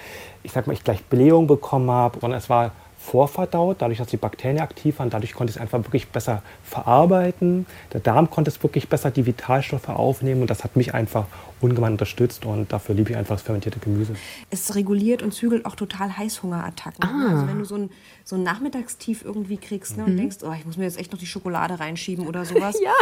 ich 0.43 0.51
sag 0.51 0.67
mal, 0.67 0.73
ich 0.73 0.83
gleich 0.83 1.03
Blähung 1.05 1.47
bekommen 1.47 1.89
habe, 1.89 2.19
sondern 2.19 2.37
es 2.37 2.49
war 2.49 2.71
vorverdaut, 3.03 3.77
dadurch, 3.79 3.97
dass 3.97 4.07
die 4.07 4.17
Bakterien 4.17 4.61
aktiv 4.61 4.99
waren. 4.99 5.09
Dadurch 5.09 5.33
konnte 5.33 5.51
ich 5.51 5.57
es 5.57 5.61
einfach 5.61 5.79
wirklich 5.79 6.07
besser 6.09 6.43
verarbeiten. 6.63 7.65
Der 7.93 7.99
Darm 7.99 8.29
konnte 8.29 8.51
es 8.51 8.61
wirklich 8.61 8.89
besser 8.89 9.11
die 9.11 9.25
Vitalstoffe 9.25 9.89
aufnehmen 9.89 10.41
und 10.41 10.49
das 10.49 10.63
hat 10.63 10.75
mich 10.75 10.93
einfach 10.93 11.25
ungemein 11.59 11.93
unterstützt 11.93 12.45
und 12.45 12.71
dafür 12.71 12.95
liebe 12.95 13.11
ich 13.11 13.17
einfach 13.17 13.35
das 13.35 13.41
fermentierte 13.41 13.79
Gemüse. 13.79 14.15
Es 14.49 14.75
reguliert 14.75 15.23
und 15.23 15.33
zügelt 15.33 15.65
auch 15.65 15.75
total 15.75 16.17
Heißhungerattacken. 16.17 17.03
Ah. 17.03 17.31
Also 17.31 17.47
wenn 17.47 17.59
du 17.59 17.65
so 17.65 17.75
ein, 17.75 17.89
so 18.23 18.35
ein 18.35 18.43
Nachmittagstief 18.43 19.23
irgendwie 19.25 19.57
kriegst 19.57 19.97
ne, 19.97 20.05
und 20.05 20.13
mhm. 20.13 20.17
denkst, 20.17 20.37
oh, 20.43 20.53
ich 20.57 20.65
muss 20.65 20.77
mir 20.77 20.83
jetzt 20.85 20.99
echt 20.99 21.11
noch 21.11 21.19
die 21.19 21.27
Schokolade 21.27 21.79
reinschieben 21.79 22.27
oder 22.27 22.45
sowas. 22.45 22.77
ja. 22.83 22.93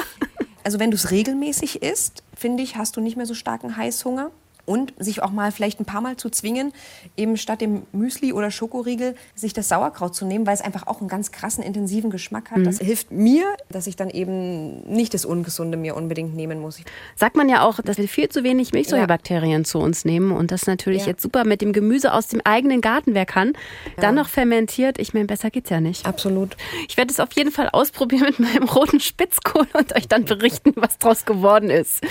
Also 0.64 0.80
wenn 0.80 0.92
du 0.92 0.96
es 0.96 1.12
regelmäßig 1.12 1.82
isst, 1.82 2.24
finde 2.36 2.64
ich, 2.64 2.76
hast 2.76 2.98
du 2.98 3.02
nicht 3.02 3.18
mehr 3.18 3.26
so 3.26 3.34
starken 3.34 3.76
Heißhunger 3.76 4.32
und 4.70 4.94
sich 5.00 5.24
auch 5.24 5.32
mal 5.32 5.52
vielleicht 5.52 5.80
ein 5.80 5.86
paar 5.86 6.00
Mal 6.00 6.16
zu 6.16 6.30
zwingen, 6.30 6.74
eben 7.18 7.38
statt 7.38 7.60
dem 7.60 7.88
Müsli 7.92 8.34
oder 8.34 8.52
Schokoriegel 8.52 9.16
sich 9.34 9.52
das 9.54 9.68
Sauerkraut 9.68 10.14
zu 10.14 10.26
nehmen, 10.26 10.46
weil 10.46 10.54
es 10.54 10.62
einfach 10.62 10.86
auch 10.86 11.00
einen 11.00 11.10
ganz 11.10 11.32
krassen, 11.32 11.64
intensiven 11.64 12.12
Geschmack 12.12 12.52
hat. 12.52 12.60
Mhm. 12.60 12.66
Das 12.66 12.78
hilft 12.78 13.12
mir, 13.12 13.46
dass 13.70 13.88
ich 13.88 13.96
dann 13.96 14.12
eben 14.12 14.82
nicht 14.84 15.16
das 15.16 15.26
Ungesunde 15.26 15.76
mir 15.76 15.96
unbedingt 15.96 16.36
nehmen 16.36 16.60
muss. 16.60 16.80
Sagt 17.16 17.36
man 17.36 17.50
ja 17.50 17.64
auch, 17.64 17.82
dass 17.82 17.98
wir 17.98 18.08
viel 18.08 18.30
zu 18.30 18.44
wenig 18.44 18.72
Milchsäurebakterien 18.72 19.62
ja. 19.62 19.64
zu 19.64 19.80
uns 19.80 20.06
nehmen 20.06 20.32
und 20.32 20.52
das 20.52 20.68
natürlich 20.68 21.02
ja. 21.02 21.10
jetzt 21.10 21.24
super 21.24 21.46
mit 21.46 21.62
dem 21.62 21.74
Gemüse 21.74 22.14
aus 22.14 22.28
dem 22.28 22.42
eigenen 22.44 22.82
Garten, 22.82 23.16
wer 23.16 23.26
kann, 23.26 23.54
ja. 23.54 24.02
dann 24.02 24.14
noch 24.14 24.30
fermentiert. 24.30 25.00
Ich 25.00 25.16
meine, 25.16 25.26
besser 25.26 25.50
geht's 25.50 25.72
ja 25.72 25.82
nicht. 25.82 26.06
Absolut. 26.06 26.56
Ich 26.88 26.96
werde 26.96 27.12
es 27.12 27.20
auf 27.20 27.32
jeden 27.34 27.52
Fall 27.52 27.70
ausprobieren 27.70 28.36
mit 28.38 28.40
meinem 28.40 28.70
roten 28.70 29.00
Spitzkohl 29.00 29.66
und 29.74 29.96
euch 29.96 30.08
dann 30.08 30.26
berichten, 30.26 30.74
was 30.76 31.00
draus 31.00 31.26
geworden 31.26 31.72
ist. 31.72 32.06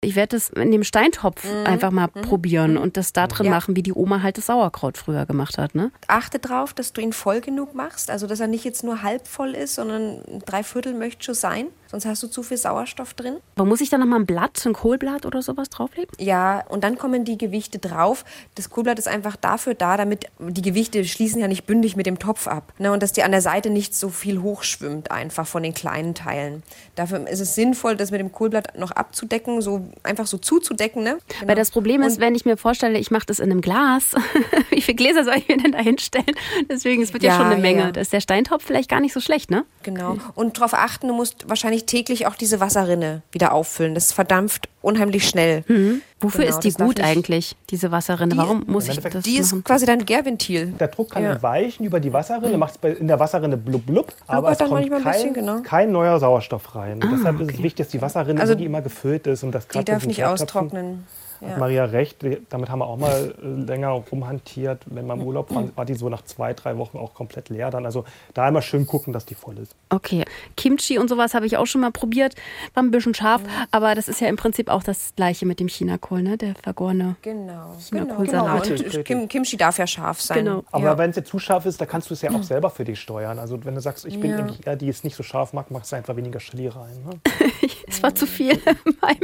Ich 0.00 0.14
werde 0.14 0.36
es 0.36 0.50
in 0.50 0.70
dem 0.70 0.84
Steintopf 0.84 1.44
mhm. 1.44 1.66
einfach 1.66 1.90
mal 1.90 2.03
mal 2.12 2.22
mhm. 2.22 2.26
probieren 2.26 2.76
und 2.76 2.96
das 2.96 3.12
da 3.12 3.26
drin 3.26 3.46
ja. 3.46 3.52
machen, 3.52 3.76
wie 3.76 3.82
die 3.82 3.92
Oma 3.92 4.22
halt 4.22 4.38
das 4.38 4.46
Sauerkraut 4.46 4.98
früher 4.98 5.26
gemacht 5.26 5.58
hat. 5.58 5.74
Ne? 5.74 5.90
Achte 6.08 6.38
darauf, 6.38 6.74
dass 6.74 6.92
du 6.92 7.00
ihn 7.00 7.12
voll 7.12 7.40
genug 7.40 7.74
machst, 7.74 8.10
also 8.10 8.26
dass 8.26 8.40
er 8.40 8.46
nicht 8.46 8.64
jetzt 8.64 8.84
nur 8.84 9.02
halb 9.02 9.26
voll 9.26 9.54
ist, 9.54 9.74
sondern 9.74 10.22
drei 10.44 10.62
Viertel 10.62 10.94
möchte 10.94 11.24
schon 11.24 11.34
sein. 11.34 11.66
Sonst 11.94 12.06
hast 12.06 12.24
du 12.24 12.26
zu 12.26 12.42
viel 12.42 12.56
Sauerstoff 12.56 13.14
drin. 13.14 13.36
Aber 13.54 13.66
muss 13.66 13.80
ich 13.80 13.88
da 13.88 13.98
nochmal 13.98 14.18
ein 14.18 14.26
Blatt, 14.26 14.60
ein 14.66 14.72
Kohlblatt 14.72 15.26
oder 15.26 15.42
sowas 15.42 15.70
drauflegen? 15.70 16.10
Ja, 16.18 16.64
und 16.68 16.82
dann 16.82 16.98
kommen 16.98 17.24
die 17.24 17.38
Gewichte 17.38 17.78
drauf. 17.78 18.24
Das 18.56 18.68
Kohlblatt 18.68 18.98
ist 18.98 19.06
einfach 19.06 19.36
dafür 19.36 19.74
da, 19.74 19.96
damit 19.96 20.26
die 20.40 20.62
Gewichte 20.62 21.04
schließen 21.04 21.40
ja 21.40 21.46
nicht 21.46 21.66
bündig 21.66 21.94
mit 21.94 22.06
dem 22.06 22.18
Topf 22.18 22.48
ab. 22.48 22.72
Ne? 22.78 22.90
Und 22.90 23.00
dass 23.00 23.12
die 23.12 23.22
an 23.22 23.30
der 23.30 23.42
Seite 23.42 23.70
nicht 23.70 23.94
so 23.94 24.08
viel 24.08 24.42
hochschwimmt, 24.42 25.12
einfach 25.12 25.46
von 25.46 25.62
den 25.62 25.72
kleinen 25.72 26.16
Teilen. 26.16 26.64
Dafür 26.96 27.28
ist 27.28 27.38
es 27.38 27.54
sinnvoll, 27.54 27.94
das 27.94 28.10
mit 28.10 28.18
dem 28.18 28.32
Kohlblatt 28.32 28.76
noch 28.76 28.90
abzudecken, 28.90 29.62
so 29.62 29.86
einfach 30.02 30.26
so 30.26 30.36
zuzudecken. 30.36 31.04
Ne? 31.04 31.18
Genau. 31.28 31.48
Weil 31.48 31.54
das 31.54 31.70
Problem 31.70 32.02
ist, 32.02 32.18
wenn 32.18 32.34
ich 32.34 32.44
mir 32.44 32.56
vorstelle, 32.56 32.98
ich 32.98 33.12
mache 33.12 33.26
das 33.26 33.38
in 33.38 33.52
einem 33.52 33.60
Glas, 33.60 34.16
wie 34.70 34.80
viele 34.80 34.96
Gläser 34.96 35.22
soll 35.22 35.36
ich 35.36 35.46
mir 35.46 35.58
denn 35.58 35.70
da 35.70 35.78
hinstellen? 35.78 36.34
Deswegen, 36.68 37.04
es 37.04 37.12
wird 37.12 37.22
ja, 37.22 37.34
ja 37.34 37.36
schon 37.36 37.52
eine 37.52 37.62
Menge. 37.62 37.82
Ja. 37.82 37.92
Da 37.92 38.00
ist 38.00 38.12
der 38.12 38.20
Steintopf 38.20 38.64
vielleicht 38.64 38.90
gar 38.90 38.98
nicht 38.98 39.12
so 39.12 39.20
schlecht, 39.20 39.52
ne? 39.52 39.64
Genau. 39.84 40.18
Und 40.34 40.56
darauf 40.56 40.74
achten, 40.74 41.06
du 41.06 41.14
musst 41.14 41.48
wahrscheinlich 41.48 41.83
eigentlich 41.84 42.04
täglich 42.04 42.26
auch 42.26 42.34
diese 42.36 42.60
Wasserrinne 42.60 43.22
wieder 43.32 43.52
auffüllen. 43.52 43.94
Das 43.94 44.12
verdampft 44.12 44.68
unheimlich 44.82 45.28
schnell. 45.28 45.64
Mhm. 45.68 46.00
Wofür 46.20 46.44
Genau, 46.44 46.56
ist 46.58 46.64
die 46.64 46.72
gut 46.72 47.00
eigentlich, 47.00 47.56
diese 47.70 47.90
Wasserrinne? 47.90 48.32
Die- 48.34 48.38
Warum 48.38 48.64
muss 48.66 48.88
ich 48.88 48.98
das 49.00 49.22
Die 49.24 49.40
machen? 49.40 49.58
ist 49.58 49.64
quasi 49.64 49.86
dein 49.86 50.04
Gärventil. 50.04 50.72
Der 50.78 50.88
Druck 50.88 51.10
kann 51.10 51.22
Ja. 51.22 51.42
weichen 51.42 51.84
über 51.86 52.00
die 52.00 52.12
Wasserrinne, 52.12 52.56
macht 52.58 52.82
in 52.84 53.08
der 53.08 53.18
Wasserrinne 53.20 53.56
blub 53.56 53.84
blub, 53.86 54.12
aber 54.26 54.52
es 54.52 54.58
dann 54.58 54.68
kommt 54.70 54.90
kein, 54.90 55.02
bisschen, 55.02 55.34
genau. 55.34 55.60
kein 55.62 55.92
neuer 55.92 56.18
Sauerstoff 56.18 56.74
rein. 56.74 57.02
Und 57.02 57.10
deshalb 57.18 57.40
ist 57.40 57.50
es 57.52 57.58
wichtig, 57.58 57.74
dass 57.76 57.88
die 57.88 58.00
Wasserrinne 58.02 58.40
Also 58.40 58.52
wirklich 58.52 58.66
immer 58.66 58.82
gefüllt 58.82 59.26
ist 59.26 59.42
und 59.42 59.52
das 59.52 59.68
Die 59.68 59.84
darf 59.84 60.06
nicht 60.06 60.18
Kehrtöpfen- 60.20 60.98
austrocknen. 61.34 61.50
Hat 61.50 61.56
Ja. 61.56 61.58
Maria 61.58 61.84
recht, 61.84 62.24
damit 62.50 62.68
haben 62.70 62.78
wir 62.78 62.86
auch 62.86 62.96
mal 62.96 63.34
äh, 63.42 63.46
länger 63.46 63.88
rumhantiert. 63.90 64.82
Wenn 64.86 65.06
wir 65.06 65.14
im 65.14 65.22
Urlaub 65.22 65.54
waren, 65.54 65.72
war 65.76 65.84
die 65.84 65.94
so 65.94 66.08
nach 66.08 66.22
zwei, 66.22 66.52
drei 66.54 66.76
Wochen 66.78 66.98
auch 66.98 67.14
komplett 67.14 67.48
leer 67.48 67.70
dann. 67.70 67.84
Also 67.86 68.04
da 68.34 68.48
immer 68.48 68.62
schön 68.62 68.86
gucken, 68.86 69.12
dass 69.12 69.26
die 69.26 69.34
voll 69.34 69.58
ist. 69.58 69.74
Okay, 69.90 70.24
Kimchi 70.56 70.98
und 70.98 71.08
sowas 71.08 71.34
habe 71.34 71.46
ich 71.46 71.56
auch 71.56 71.66
schon 71.66 71.80
mal 71.80 71.90
probiert. 71.90 72.34
War 72.74 72.82
ein 72.82 72.90
bisschen 72.90 73.14
scharf, 73.14 73.42
aber 73.70 73.94
das 73.94 74.08
ist 74.08 74.20
ja 74.20 74.28
im 74.28 74.36
Prinzip 74.36 74.68
auch 74.68 74.82
das 74.82 75.12
gleiche 75.16 75.46
mit 75.46 75.60
dem 75.60 75.68
Chinakohl, 75.68 76.22
ne? 76.22 76.36
Der 76.38 76.54
vergorene. 76.54 77.16
Genau, 77.22 77.74
Ja, 77.92 78.04
genau, 78.04 78.14
cool, 78.18 78.26
genau. 78.26 78.56
Und 78.56 79.04
Kim, 79.04 79.28
Kimchi 79.28 79.56
darf 79.56 79.78
ja 79.78 79.86
scharf 79.86 80.20
sein. 80.20 80.44
Genau. 80.44 80.64
Aber 80.70 80.84
ja. 80.84 80.98
wenn 80.98 81.10
es 81.10 81.16
dir 81.16 81.24
zu 81.24 81.38
scharf 81.38 81.66
ist, 81.66 81.80
da 81.80 81.86
kannst 81.86 82.10
du 82.10 82.14
es 82.14 82.22
ja 82.22 82.30
auch 82.30 82.42
selber 82.42 82.70
für 82.70 82.84
dich 82.84 83.00
steuern. 83.00 83.38
Also 83.38 83.62
wenn 83.64 83.74
du 83.74 83.80
sagst, 83.80 84.04
ich 84.04 84.20
bin 84.20 84.30
Ja. 84.30 84.38
eigentlich 84.38 84.66
eher 84.66 84.76
die, 84.76 84.84
die 84.84 84.90
es 84.90 85.02
nicht 85.02 85.16
so 85.16 85.22
scharf 85.22 85.54
mag, 85.54 85.70
machst 85.70 85.92
du 85.92 85.96
einfach 85.96 86.14
weniger 86.14 86.38
Chili 86.40 86.68
rein. 86.68 87.02
Ne? 87.06 87.18
Es 87.86 88.02
war 88.02 88.14
zu 88.14 88.26
viel. 88.26 88.58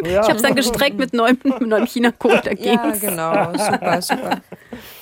Ja. 0.04 0.20
Ich 0.22 0.28
habe 0.28 0.36
es 0.36 0.42
dann 0.42 0.54
gestreckt 0.54 0.96
mit 0.96 1.12
neuem, 1.12 1.38
mit 1.42 1.60
neuem 1.62 1.86
Chinakohl 2.00 2.40
dagegen. 2.42 2.70
Ja, 2.70 2.90
genau, 2.92 3.52
super, 3.52 4.02
super. 4.02 4.40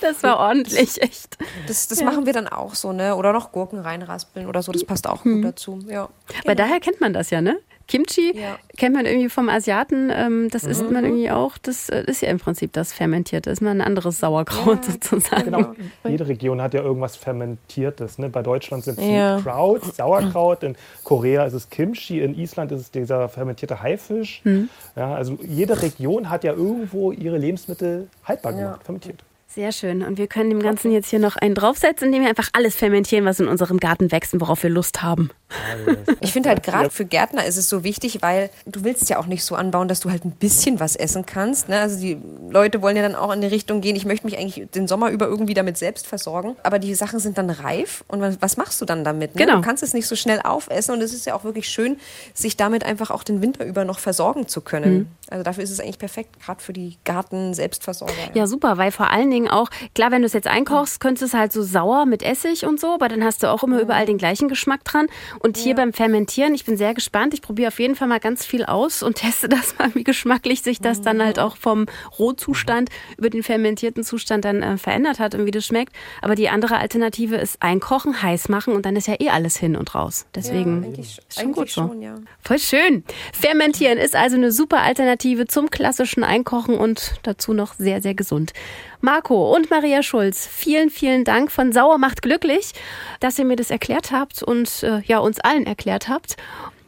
Das 0.00 0.22
war 0.22 0.38
ordentlich, 0.38 1.00
echt. 1.02 1.37
Das, 1.66 1.88
das 1.88 2.02
machen 2.02 2.26
wir 2.26 2.32
dann 2.32 2.48
auch 2.48 2.74
so, 2.74 2.92
ne? 2.92 3.14
Oder 3.16 3.32
noch 3.32 3.52
Gurken 3.52 3.78
reinraspeln 3.80 4.46
oder 4.46 4.62
so, 4.62 4.72
das 4.72 4.84
passt 4.84 5.06
auch 5.08 5.24
Hm. 5.24 5.37
gut 5.42 5.44
dazu. 5.52 5.78
Ja. 5.87 6.08
Weil 6.44 6.56
daher 6.56 6.80
kennt 6.80 7.00
man 7.00 7.12
das 7.12 7.30
ja, 7.30 7.40
ne? 7.40 7.58
Kimchi 7.88 8.37
Ja. 8.38 8.59
kennt 8.77 8.94
man 8.94 9.07
irgendwie 9.07 9.29
vom 9.31 9.48
Asiaten, 9.48 10.11
ähm, 10.14 10.48
das 10.51 10.64
isst 10.64 10.90
man 10.90 11.05
irgendwie 11.05 11.31
auch, 11.31 11.57
das 11.59 11.88
äh, 11.88 12.05
ist 12.07 12.20
ja 12.20 12.29
im 12.29 12.38
Prinzip 12.38 12.72
das 12.74 12.92
Fermentierte, 12.92 13.51
ist 13.51 13.62
mal 13.62 13.70
ein 13.70 13.81
anderes 13.81 14.20
Sauerkraut 14.20 14.85
sozusagen. 14.85 15.44
Genau. 15.46 15.74
Jede 16.07 16.29
Region 16.29 16.61
hat 16.61 16.74
ja 16.74 16.83
irgendwas 16.83 17.16
Fermentiertes. 17.16 18.18
Ne? 18.18 18.29
Bei 18.29 18.42
Deutschland 18.42 18.85
sind 18.85 18.98
es 18.98 19.05
Ja. 19.07 19.40
Kraut, 19.42 19.83
Sauerkraut, 19.96 20.62
in 20.62 20.77
Korea 21.03 21.44
ist 21.44 21.55
es 21.55 21.70
Kimchi, 21.70 22.20
in 22.20 22.38
Island 22.38 22.72
ist 22.72 22.81
es 22.81 22.90
dieser 22.90 23.29
fermentierte 23.29 23.83
Haifisch. 23.83 24.40
Hm. 24.44 24.68
Ja, 24.94 25.14
also 25.14 25.38
jede 25.42 25.81
Region 25.81 26.29
hat 26.31 26.44
ja 26.44 26.53
irgendwo 26.53 27.12
ihre 27.12 27.38
Lebensmittel 27.38 28.09
haltbar 28.24 28.53
gemacht, 28.53 28.85
fermentiert. 28.85 29.24
Sehr 29.50 29.72
schön. 29.72 30.02
Und 30.02 30.18
wir 30.18 30.26
können 30.26 30.50
dem 30.50 30.62
Ganzen 30.62 30.92
jetzt 30.92 31.08
hier 31.08 31.18
noch 31.18 31.37
einen 31.37 31.54
draufsetzen, 31.54 32.08
indem 32.08 32.22
wir 32.22 32.28
einfach 32.28 32.50
alles 32.52 32.76
fermentieren, 32.76 33.24
was 33.24 33.40
in 33.40 33.48
unserem 33.48 33.78
Garten 33.78 34.12
wächst 34.12 34.34
und 34.34 34.42
worauf 34.42 34.62
wir 34.62 34.70
Lust 34.70 35.02
haben. 35.02 35.30
Ich 36.20 36.32
finde 36.32 36.50
halt 36.50 36.62
gerade 36.62 36.90
für 36.90 37.04
Gärtner 37.04 37.46
ist 37.46 37.56
es 37.56 37.68
so 37.68 37.84
wichtig, 37.84 38.18
weil 38.20 38.50
du 38.66 38.84
willst 38.84 39.08
ja 39.08 39.18
auch 39.18 39.26
nicht 39.26 39.44
so 39.44 39.54
anbauen, 39.54 39.88
dass 39.88 40.00
du 40.00 40.11
halt 40.11 40.24
ein 40.24 40.32
bisschen 40.32 40.78
was 40.80 40.94
essen 40.94 41.24
kannst. 41.24 41.68
Ne? 41.68 41.78
Also 41.78 41.98
die 42.00 42.18
Leute 42.50 42.82
wollen 42.82 42.96
ja 42.96 43.02
dann 43.02 43.14
auch 43.14 43.32
in 43.32 43.40
die 43.40 43.46
Richtung 43.46 43.80
gehen, 43.80 43.96
ich 43.96 44.04
möchte 44.04 44.26
mich 44.26 44.37
eigentlich 44.37 44.68
den 44.70 44.88
Sommer 44.88 45.11
über 45.11 45.26
irgendwie 45.26 45.54
damit 45.54 45.78
selbst 45.78 46.06
versorgen. 46.06 46.56
Aber 46.64 46.78
die 46.78 46.94
Sachen 46.94 47.18
sind 47.18 47.38
dann 47.38 47.48
reif 47.48 48.04
und 48.08 48.20
was, 48.40 48.56
machst 48.56 48.80
du 48.80 48.84
dann 48.84 49.04
damit? 49.04 49.37
Ne? 49.37 49.44
Genau. 49.44 49.56
Du 49.56 49.62
kannst 49.62 49.82
es 49.82 49.94
nicht 49.94 50.06
so 50.06 50.16
schnell 50.16 50.40
aufessen 50.42 50.94
und 50.94 51.00
es 51.00 51.14
ist 51.14 51.24
ja 51.24 51.34
auch 51.34 51.44
wirklich 51.44 51.68
schön, 51.68 51.98
sich 52.34 52.56
damit 52.56 52.84
einfach 52.84 53.11
auch 53.11 53.22
den 53.22 53.40
Winter 53.40 53.64
über 53.64 53.84
noch 53.84 54.00
versorgen 54.00 54.48
zu 54.48 54.61
können. 54.61 55.08
Also 55.30 55.44
dafür 55.44 55.62
ist 55.62 55.70
es 55.70 55.80
eigentlich 55.80 55.98
perfekt, 55.98 56.40
gerade 56.44 56.61
für 56.61 56.72
die 56.72 56.98
Garten-Selbstversorger. 57.04 58.12
Ja, 58.34 58.46
super, 58.46 58.76
weil 58.76 58.90
vor 58.90 59.11
allen 59.11 59.30
Dingen 59.30 59.38
auch, 59.46 59.68
klar, 59.94 60.11
wenn 60.11 60.22
du 60.22 60.27
es 60.27 60.33
jetzt 60.33 60.48
einkochst, 60.48 60.98
könntest 60.98 61.22
du 61.22 61.27
es 61.27 61.35
halt 61.35 61.53
so 61.53 61.62
sauer 61.62 62.07
mit 62.07 62.24
Essig 62.24 62.64
und 62.64 62.81
so, 62.81 62.94
aber 62.94 63.09
dann 63.09 63.22
hast 63.22 63.42
du 63.42 63.51
auch 63.53 63.62
immer 63.62 63.81
überall 63.81 64.07
den 64.07 64.18
gleichen 64.18 64.48
Geschmack 64.48 64.83
dran. 64.85 65.07
Und 65.38 65.57
hier 65.57 65.74
beim 65.77 65.92
Fermentieren, 65.92 66.55
ich 66.55 66.64
bin 66.64 66.77
sehr 66.77 66.94
gespannt, 66.94 67.35
ich 67.35 67.42
probiere 67.42 67.68
auf 67.68 67.79
jeden 67.79 67.94
Fall 67.94 68.09
mal 68.09 68.18
ganz 68.18 68.44
viel 68.44 68.64
aus 68.64 69.03
und 69.03 69.14
teste 69.18 69.48
das 69.48 69.79
mal, 69.79 69.94
wie 69.94 70.05
geschmacklich 70.05 70.62
sich 70.62 70.81
das 70.81 71.03
dann 71.03 71.22
halt 71.22 71.38
auch 71.38 71.57
vom 71.57 71.87
Rohzustand 72.18 72.88
über 73.16 73.31
den 73.31 73.42
fermentierten 73.42 74.03
Zustand 74.03 74.44
dann 74.44 74.62
äh, 74.62 74.79
verändert 74.79 75.20
hat 75.20 75.35
und 75.35 75.46
wie 75.46 75.51
das 75.51 75.66
schmeckt. 75.66 75.92
Aber 76.22 76.35
die 76.35 76.48
andere 76.48 76.79
Alternative 76.79 77.37
ist 77.37 77.62
einkochen, 77.62 78.22
heiß 78.22 78.48
machen 78.48 78.74
und 78.74 78.87
dann 78.87 78.96
ist 78.96 79.07
ja 79.07 79.14
eh 79.20 79.29
alles 79.29 79.57
hin 79.57 79.77
und 79.77 79.94
raus. 79.94 80.27
Deswegen 80.35 80.83
ja, 80.83 80.88
eigentlich, 80.88 81.18
ist 81.29 81.40
schon 81.40 81.53
gut 81.53 81.70
so. 81.70 81.83
schon, 81.83 82.03
ja. 82.03 82.14
Voll 82.40 82.59
schön. 82.59 83.05
Fermentieren 83.33 83.98
ist 83.98 84.16
also 84.16 84.37
eine 84.37 84.51
super 84.53 84.81
Alternative 84.81 85.46
zum 85.46 85.70
klassischen 85.70 86.24
Einkochen 86.24 86.77
und 86.77 87.14
dazu 87.22 87.53
noch 87.53 87.74
sehr, 87.74 88.01
sehr 88.01 88.14
gesund. 88.14 88.53
Marco 89.00 89.54
und 89.54 89.70
Maria 89.70 90.02
Schulz, 90.02 90.46
vielen, 90.46 90.90
vielen 90.90 91.24
Dank 91.24 91.50
von 91.52 91.72
Sauer 91.72 91.98
macht 91.98 92.22
glücklich, 92.22 92.72
dass 93.20 93.38
ihr 93.38 93.44
mir 93.44 93.56
das 93.56 93.70
erklärt 93.70 94.11
habt 94.11 94.42
und 94.42 94.82
äh, 94.82 95.00
ja, 95.04 95.18
uns 95.18 95.38
allen 95.40 95.66
erklärt 95.66 96.08
habt. 96.08 96.37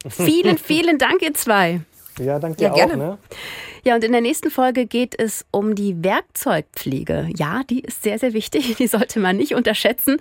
Vielen, 0.09 0.59
vielen 0.59 0.99
Dank, 0.99 1.23
ihr 1.23 1.35
zwei. 1.35 1.81
Ja, 2.19 2.39
danke 2.39 2.59
dir 2.59 2.65
Ja, 2.65 2.73
auch. 2.73 2.77
gerne. 2.77 2.97
Ne? 2.97 3.19
Ja, 3.83 3.95
und 3.95 4.05
in 4.05 4.13
der 4.13 4.21
nächsten 4.21 4.51
Folge 4.51 4.85
geht 4.85 5.19
es 5.19 5.47
um 5.53 5.75
die 5.75 6.05
Werkzeugpflege. 6.05 7.31
Ja, 7.37 7.63
die 7.71 7.81
ist 7.81 8.03
sehr, 8.03 8.19
sehr 8.19 8.35
wichtig. 8.35 8.77
Die 8.77 8.87
sollte 8.89 9.21
man 9.21 9.37
nicht 9.39 9.55
unterschätzen, 9.55 10.19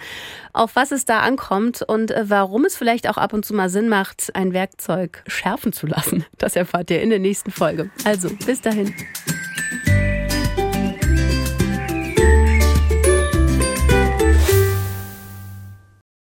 auf 0.54 0.76
was 0.78 0.92
es 0.92 1.04
da 1.04 1.20
ankommt 1.22 1.82
und 1.82 2.12
äh, 2.12 2.30
warum 2.30 2.64
es 2.66 2.78
vielleicht 2.78 3.10
auch 3.10 3.18
ab 3.18 3.34
und 3.34 3.44
zu 3.46 3.54
mal 3.54 3.68
Sinn 3.70 3.90
macht, 3.90 4.34
ein 4.34 4.54
Werkzeug 4.54 5.24
schärfen 5.28 5.74
zu 5.74 5.88
lassen. 5.88 6.26
Das 6.38 6.56
erfahrt 6.56 6.90
ihr 6.92 7.02
in 7.02 7.10
der 7.10 7.20
nächsten 7.20 7.52
Folge. 7.52 7.90
Also, 8.06 8.30
bis 8.46 8.62
dahin. 8.62 8.94